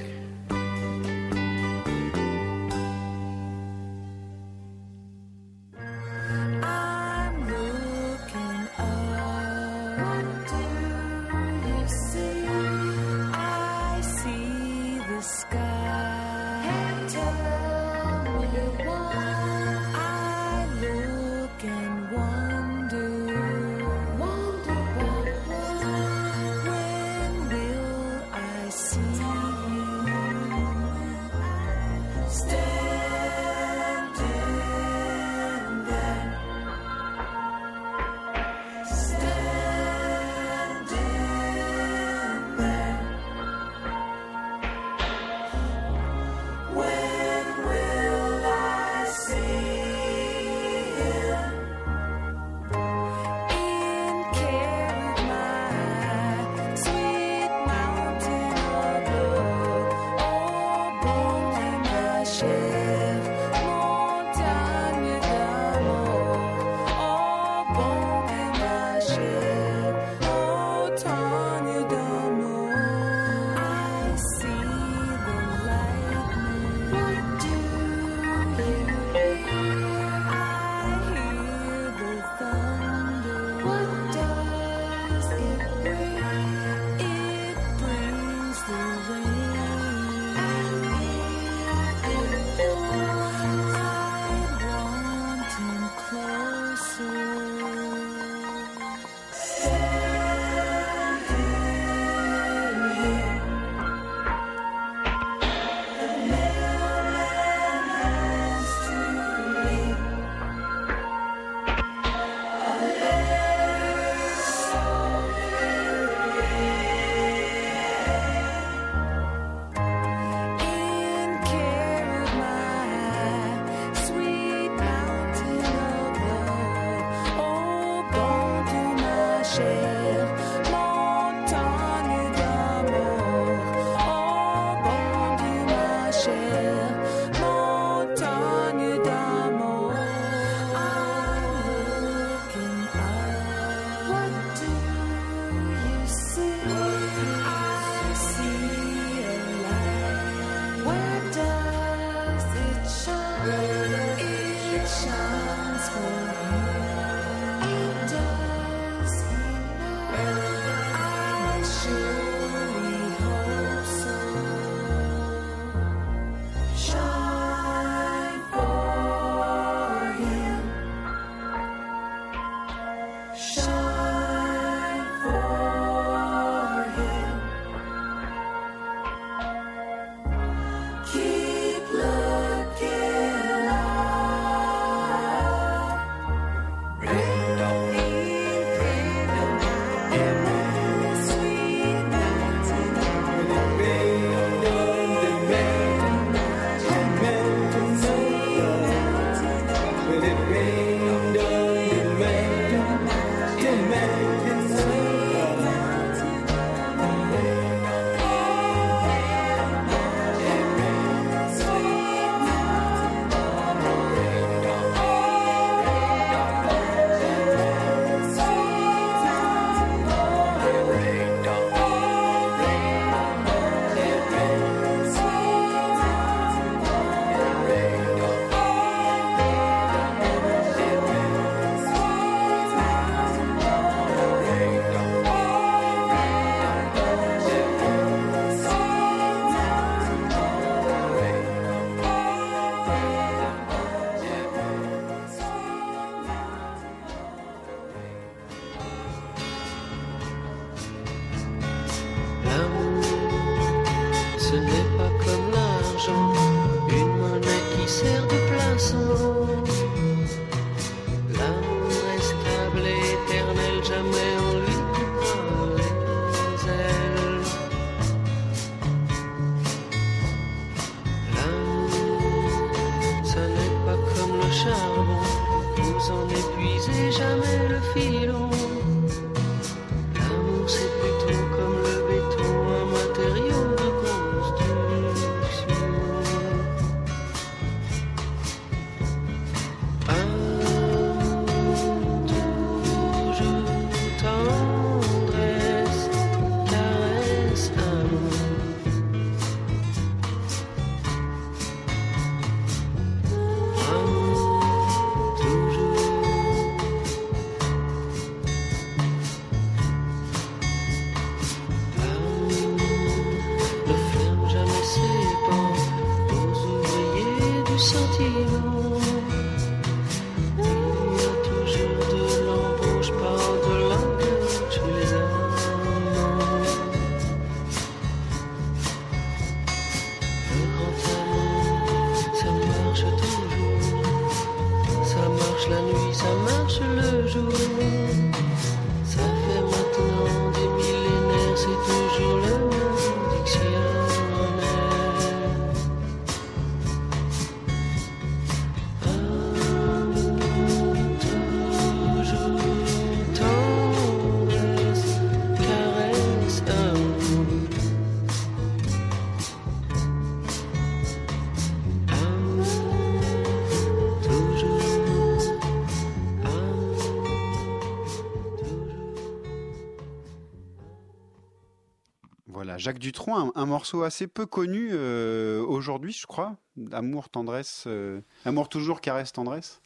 [372.78, 376.56] Jacques Dutronc, un, un morceau assez peu connu euh, aujourd'hui, je crois.
[376.92, 379.80] Amour, tendresse, euh, amour toujours, caresse, tendresse.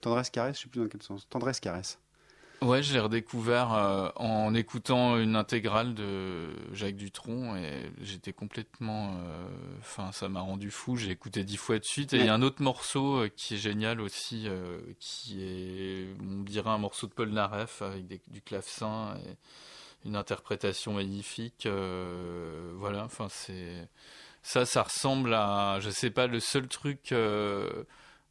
[0.00, 1.26] Tendresse, caresse, je sais plus dans quel sens.
[1.30, 1.98] Tendresse, caresse.
[2.62, 9.16] Ouais, je l'ai redécouvert euh, en écoutant une intégrale de Jacques Dutronc et j'étais complètement.
[9.18, 9.48] euh,
[9.80, 10.96] Enfin, ça m'a rendu fou.
[10.96, 12.14] J'ai écouté dix fois de suite.
[12.14, 16.42] Et il y a un autre morceau qui est génial aussi, euh, qui est, on
[16.42, 19.36] dirait un morceau de Paul Naref avec des- du clavecin et
[20.04, 21.66] une interprétation magnifique.
[21.66, 23.88] euh, voilà, enfin, c'est.
[24.42, 25.78] Ça, ça ressemble à.
[25.80, 27.12] Je sais pas, le seul truc.
[27.12, 27.84] euh,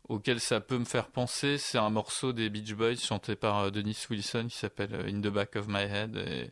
[0.10, 3.70] auquel ça peut me faire penser, c'est un morceau des Beach Boys chanté par euh,
[3.72, 6.52] Dennis Wilson qui s'appelle In the Back of My Head,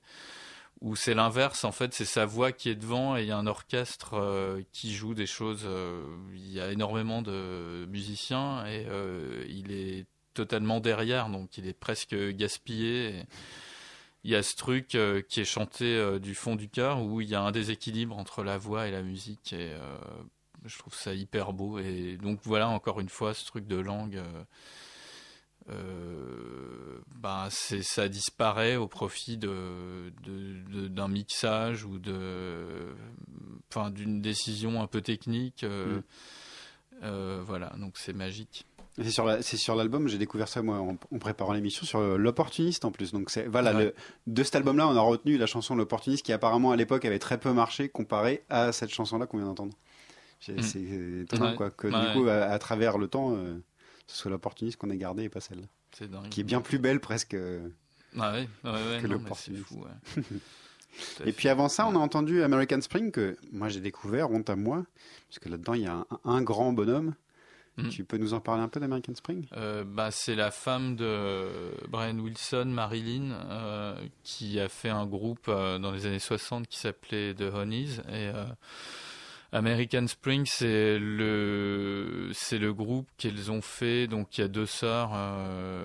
[0.79, 3.37] où c'est l'inverse, en fait, c'est sa voix qui est devant et il y a
[3.37, 5.67] un orchestre qui joue des choses.
[6.33, 8.87] il y a énormément de musiciens et
[9.49, 13.25] il est totalement derrière, donc il est presque gaspillé.
[14.23, 17.21] Il y a ce truc euh, qui est chanté euh, du fond du cœur où
[17.21, 19.97] il y a un déséquilibre entre la voix et la musique et euh,
[20.65, 21.79] je trouve ça hyper beau.
[21.79, 24.21] Et donc voilà encore une fois ce truc de langue
[27.15, 30.11] bah, c'est ça disparaît au profit de
[30.89, 32.93] d'un mixage ou de
[33.69, 35.63] enfin d'une décision un peu technique
[37.01, 37.41] Mm.
[37.45, 37.73] voilà.
[37.77, 38.65] Donc c'est magique
[38.97, 41.99] C'est sur la- c'est sur l'album, j'ai découvert ça moi en, en préparant l'émission sur
[41.99, 43.13] euh, l'opportuniste en plus.
[43.13, 43.83] Donc c'est voilà Ouais.
[43.85, 43.93] le,
[44.27, 47.39] de cet album-là, on a retenu la chanson l'opportuniste qui apparemment à l'époque avait très
[47.39, 49.73] peu marché comparé à cette chanson-là qu'on vient d'entendre.
[50.41, 50.61] C'est Mm.
[50.61, 50.79] c'est
[51.23, 51.55] étonnant Ouais.
[51.55, 53.57] quoi que du coup à, à travers le temps, euh,
[54.07, 56.77] ce soit l'opportuniste qu'on ait gardé et pas celle-là, c'est dingue qui est bien plus
[56.79, 57.33] belle presque.
[57.35, 57.69] euh.
[58.19, 59.63] Ah ouais, ouais, ouais, que non, l'opportuniste.
[59.69, 59.85] c'est fou
[61.25, 64.57] Et puis avant ça, on a entendu American Spring que moi j'ai découvert, honte à
[64.57, 64.83] moi,
[65.29, 67.13] parce que là-dedans il y a un, un grand bonhomme.
[67.77, 67.89] Mm.
[67.89, 69.45] Tu peux nous en parler un peu d'American Spring?
[69.53, 71.47] Euh, bah, c'est la femme de
[71.87, 76.77] Brian Wilson, Marilyn, euh, qui a fait un groupe euh, dans les années 60 qui
[76.77, 77.99] s'appelait The Honeys.
[78.11, 78.31] Et
[79.53, 84.07] American Spring, c'est le c'est le groupe qu'elles ont fait.
[84.07, 85.83] Donc il y a deux sœurs euh,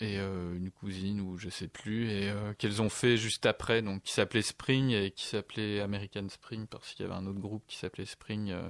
[0.00, 3.82] et euh, une cousine ou je sais plus, et euh, qu'elles ont fait juste après.
[3.82, 7.40] Donc qui s'appelait Spring et qui s'appelait American Spring parce qu'il y avait un autre
[7.40, 8.66] groupe qui s'appelait Spring euh,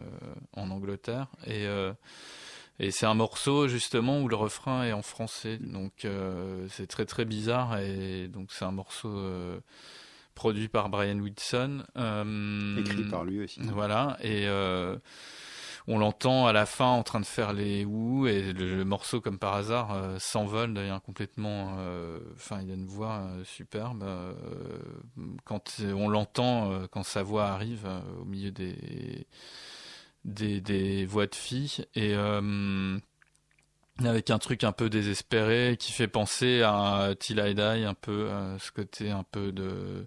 [0.54, 1.28] en Angleterre.
[1.46, 1.92] Et euh,
[2.80, 6.06] et c'est un morceau justement où le refrain est en français, donc
[6.68, 7.78] c'est très très bizarre.
[7.78, 9.08] Et donc c'est un morceau
[10.36, 13.58] produit par Brian Wilson, euh, Écrit par lui aussi.
[13.62, 14.96] Voilà, et euh,
[15.88, 19.20] on l'entend à la fin en train de faire les ou et le, le morceau
[19.20, 21.76] comme par hasard euh, s'envole, devient complètement.
[22.36, 24.04] Enfin, il a une voix superbe.
[25.44, 27.88] quand on l'entend, quand sa voix arrive
[28.20, 29.26] au milieu des
[30.24, 32.14] des, des voix de filles et
[34.04, 38.30] avec un truc un peu désespéré qui fait penser à Till I Die un peu
[38.30, 40.06] à ce côté un peu de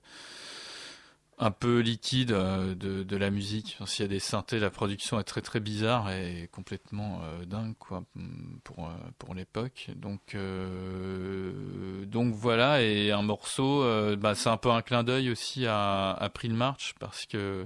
[1.41, 3.77] un peu liquide euh, de, de la musique.
[3.85, 7.75] S'il y a des synthés la production est très très bizarre et complètement euh, dingue
[7.79, 8.03] quoi
[8.63, 9.87] pour euh, pour l'époque.
[9.95, 15.31] Donc euh, donc voilà et un morceau euh, bah, c'est un peu un clin d'œil
[15.31, 17.65] aussi à, à March parce que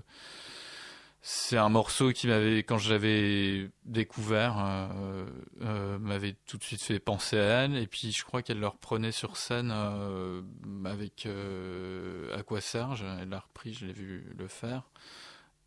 [1.26, 5.26] c'est un morceau qui m'avait, quand je l'avais découvert, euh,
[5.62, 7.78] euh, m'avait tout de suite fait penser à elle.
[7.78, 10.42] Et puis je crois qu'elle le reprenait sur scène euh,
[10.84, 13.06] avec euh, Aqua Serge.
[13.22, 14.90] Elle l'a repris, je l'ai vu le faire.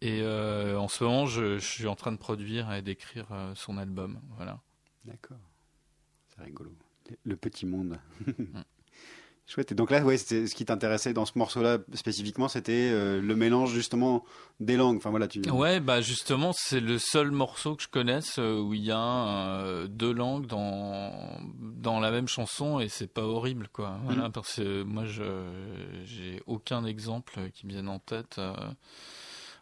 [0.02, 4.20] Et en ce moment, je, je suis en train de produire et d'écrire son album.
[4.36, 4.60] Voilà.
[5.06, 5.38] D'accord.
[6.28, 6.70] C'est rigolo.
[7.24, 7.98] Le petit monde.
[9.48, 9.70] Chouette.
[9.70, 13.72] Et donc là, ouais, ce qui t'intéressait dans ce morceau-là spécifiquement, c'était euh, le mélange
[13.72, 14.24] justement
[14.58, 14.96] des langues.
[14.96, 15.40] Enfin voilà, tu.
[15.50, 18.98] Ouais, bah justement, c'est le seul morceau que je connaisse euh, où il y a
[18.98, 21.12] euh, deux langues dans
[21.60, 23.98] dans la même chanson et c'est pas horrible quoi.
[24.04, 25.22] Voilà, parce que moi je
[26.04, 28.36] j'ai aucun exemple qui me vienne en tête.
[28.38, 28.54] euh,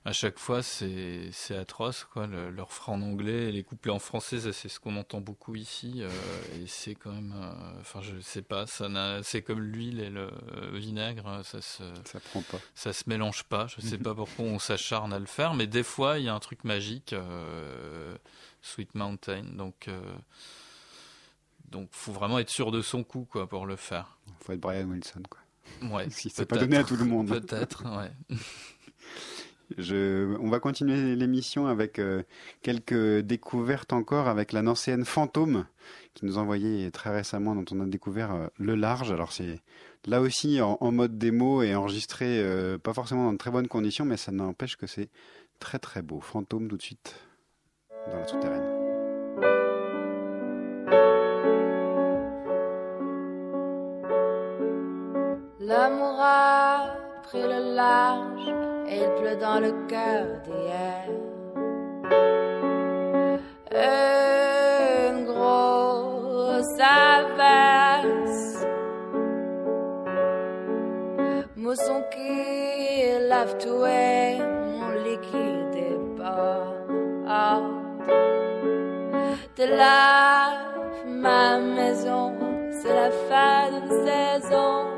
[0.07, 2.27] à chaque fois, c'est c'est atroce quoi.
[2.27, 5.55] Le, le refrain en anglais les couplets en français, ça, c'est ce qu'on entend beaucoup
[5.55, 6.11] ici euh,
[6.57, 7.33] et c'est quand même.
[7.35, 9.23] euh, Enfin, je sais pas, ça n'a.
[9.23, 12.59] C'est comme l'huile et le euh, vinaigre, ça se Ça prend pas.
[12.75, 13.67] ça se mélange pas.
[13.67, 16.35] Je sais pas pourquoi on s'acharne à le faire, mais des fois il y a
[16.35, 18.17] un truc magique, euh,
[18.63, 19.45] Sweet Mountain.
[19.57, 19.89] Donc,
[21.71, 24.19] donc faut vraiment être sûr de son coup quoi pour le faire.
[24.45, 25.41] Faut être Brian Wilson quoi.
[25.89, 26.09] Ouais.
[26.11, 27.29] Ce qui s'est pas donné à tout le monde.
[27.41, 28.13] Peut-être, ouais.
[29.79, 32.23] On va continuer l'émission avec euh,
[32.63, 35.67] quelques découvertes encore avec la Nancéenne Fantôme
[36.15, 39.11] qui nous a envoyé très récemment, dont on a découvert euh, le large.
[39.11, 39.61] Alors c'est
[40.07, 43.69] là aussi en, en mode démo et enregistré, euh, pas forcément dans de très bonnes
[43.69, 45.09] conditions, mais ça n'empêche que c'est
[45.59, 46.21] très très beau.
[46.21, 47.17] Fantôme tout de suite
[48.11, 48.63] dans la souterraine.
[55.61, 61.09] L'amour a pris le large il pleut dans le cœur d'hier.
[65.11, 68.67] Une grosse averse,
[71.57, 76.85] mousson qui lave tout et mon liquide déborde.
[79.57, 82.33] De lave ma maison,
[82.71, 84.94] c'est la fin d'une saison.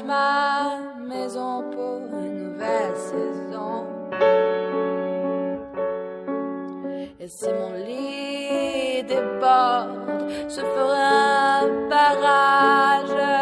[0.00, 3.86] Ma maison pour une nouvelle saison.
[7.20, 11.02] Et si mon lit déborde, je ferai
[11.60, 13.41] un barrage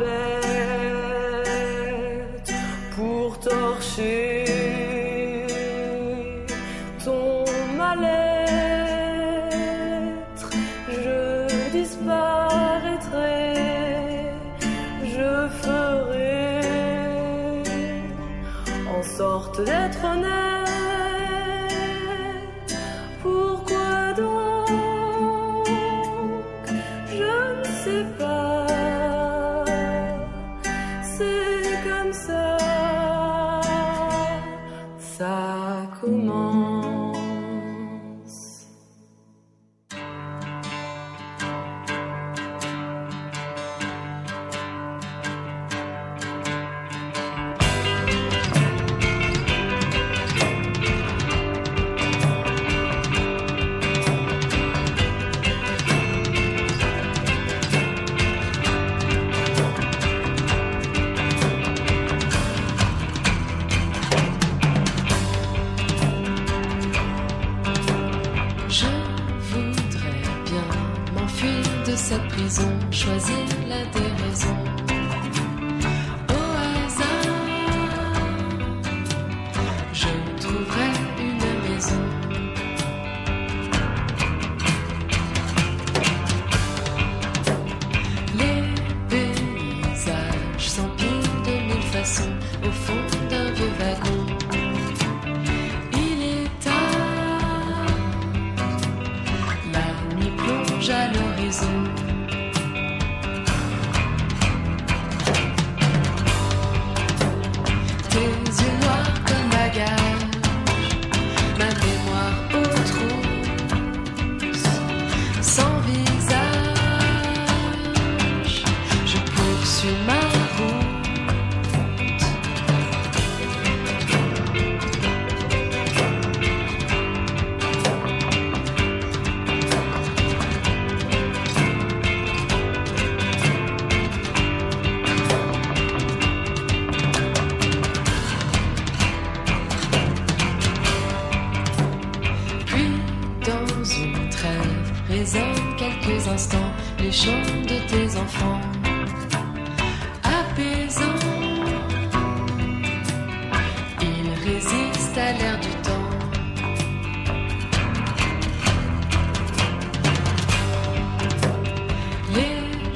[0.00, 0.29] bed.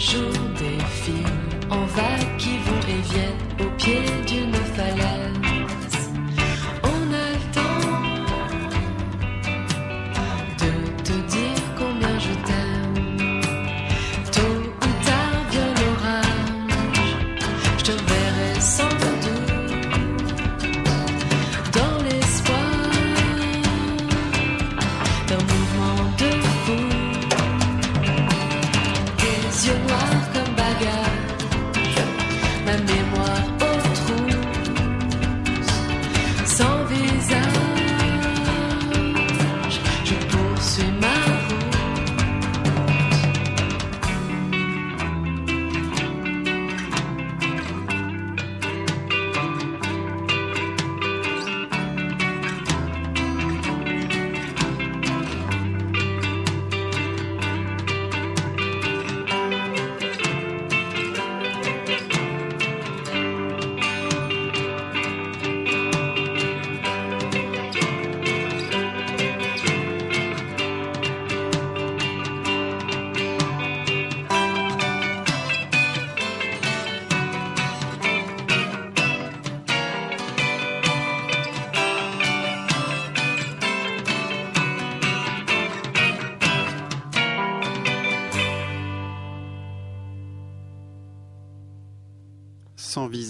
[0.05, 0.54] Les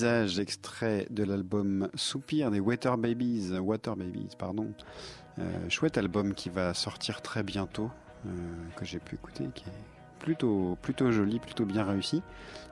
[0.05, 4.73] extrait de l'album Soupir des Water Babies, Water Babies, pardon.
[5.39, 7.91] Euh, chouette album qui va sortir très bientôt,
[8.27, 8.31] euh,
[8.77, 9.73] que j'ai pu écouter, qui est
[10.21, 12.23] plutôt, plutôt joli, plutôt bien réussi.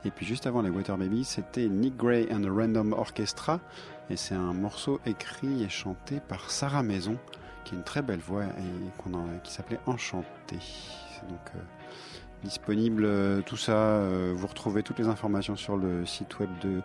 [0.04, 3.60] Et puis juste avant les Water Babies, c'était Nick Gray and the Random Orchestra,
[4.10, 7.16] et c'est un morceau écrit et chanté par Sarah Maison,
[7.64, 10.58] qui a une très belle voix et qui s'appelait Enchanté.
[10.60, 11.58] C'est donc euh,
[12.44, 14.04] disponible tout ça.
[14.34, 16.82] vous retrouvez toutes les informations sur le site web de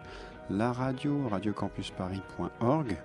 [0.49, 2.97] la radio, radiocampusparis.org.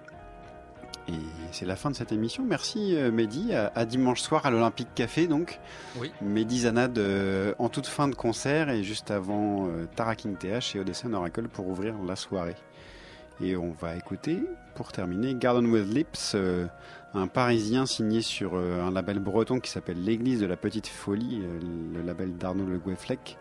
[1.08, 1.12] Et
[1.50, 2.44] c'est la fin de cette émission.
[2.44, 3.54] Merci euh, Mehdi.
[3.54, 5.58] À, à dimanche soir à l'Olympique Café donc.
[5.96, 6.12] Oui.
[6.20, 10.76] Mehdi Zanad euh, en toute fin de concert et juste avant euh, Tara King TH
[10.76, 12.54] et Odessa Oracle pour ouvrir la soirée.
[13.40, 14.44] Et on va écouter,
[14.76, 16.66] pour terminer, Garden with Lips, euh,
[17.14, 21.42] un Parisien signé sur un label breton qui s'appelle l'Église de la Petite Folie,
[21.92, 23.36] le label d'Arnaud Le Goueflec.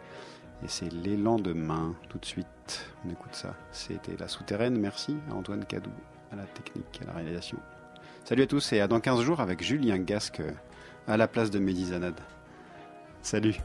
[0.63, 2.85] Et c'est l'élan de main, tout de suite.
[3.05, 3.55] On écoute ça.
[3.71, 4.77] C'était La Souterraine.
[4.77, 5.91] Merci à Antoine Cadou,
[6.31, 7.57] à la technique, à la réalisation.
[8.23, 10.41] Salut à tous et à dans 15 jours avec Julien Gasque
[11.07, 12.15] à la place de Mehdi Zanad.
[13.23, 13.55] Salut.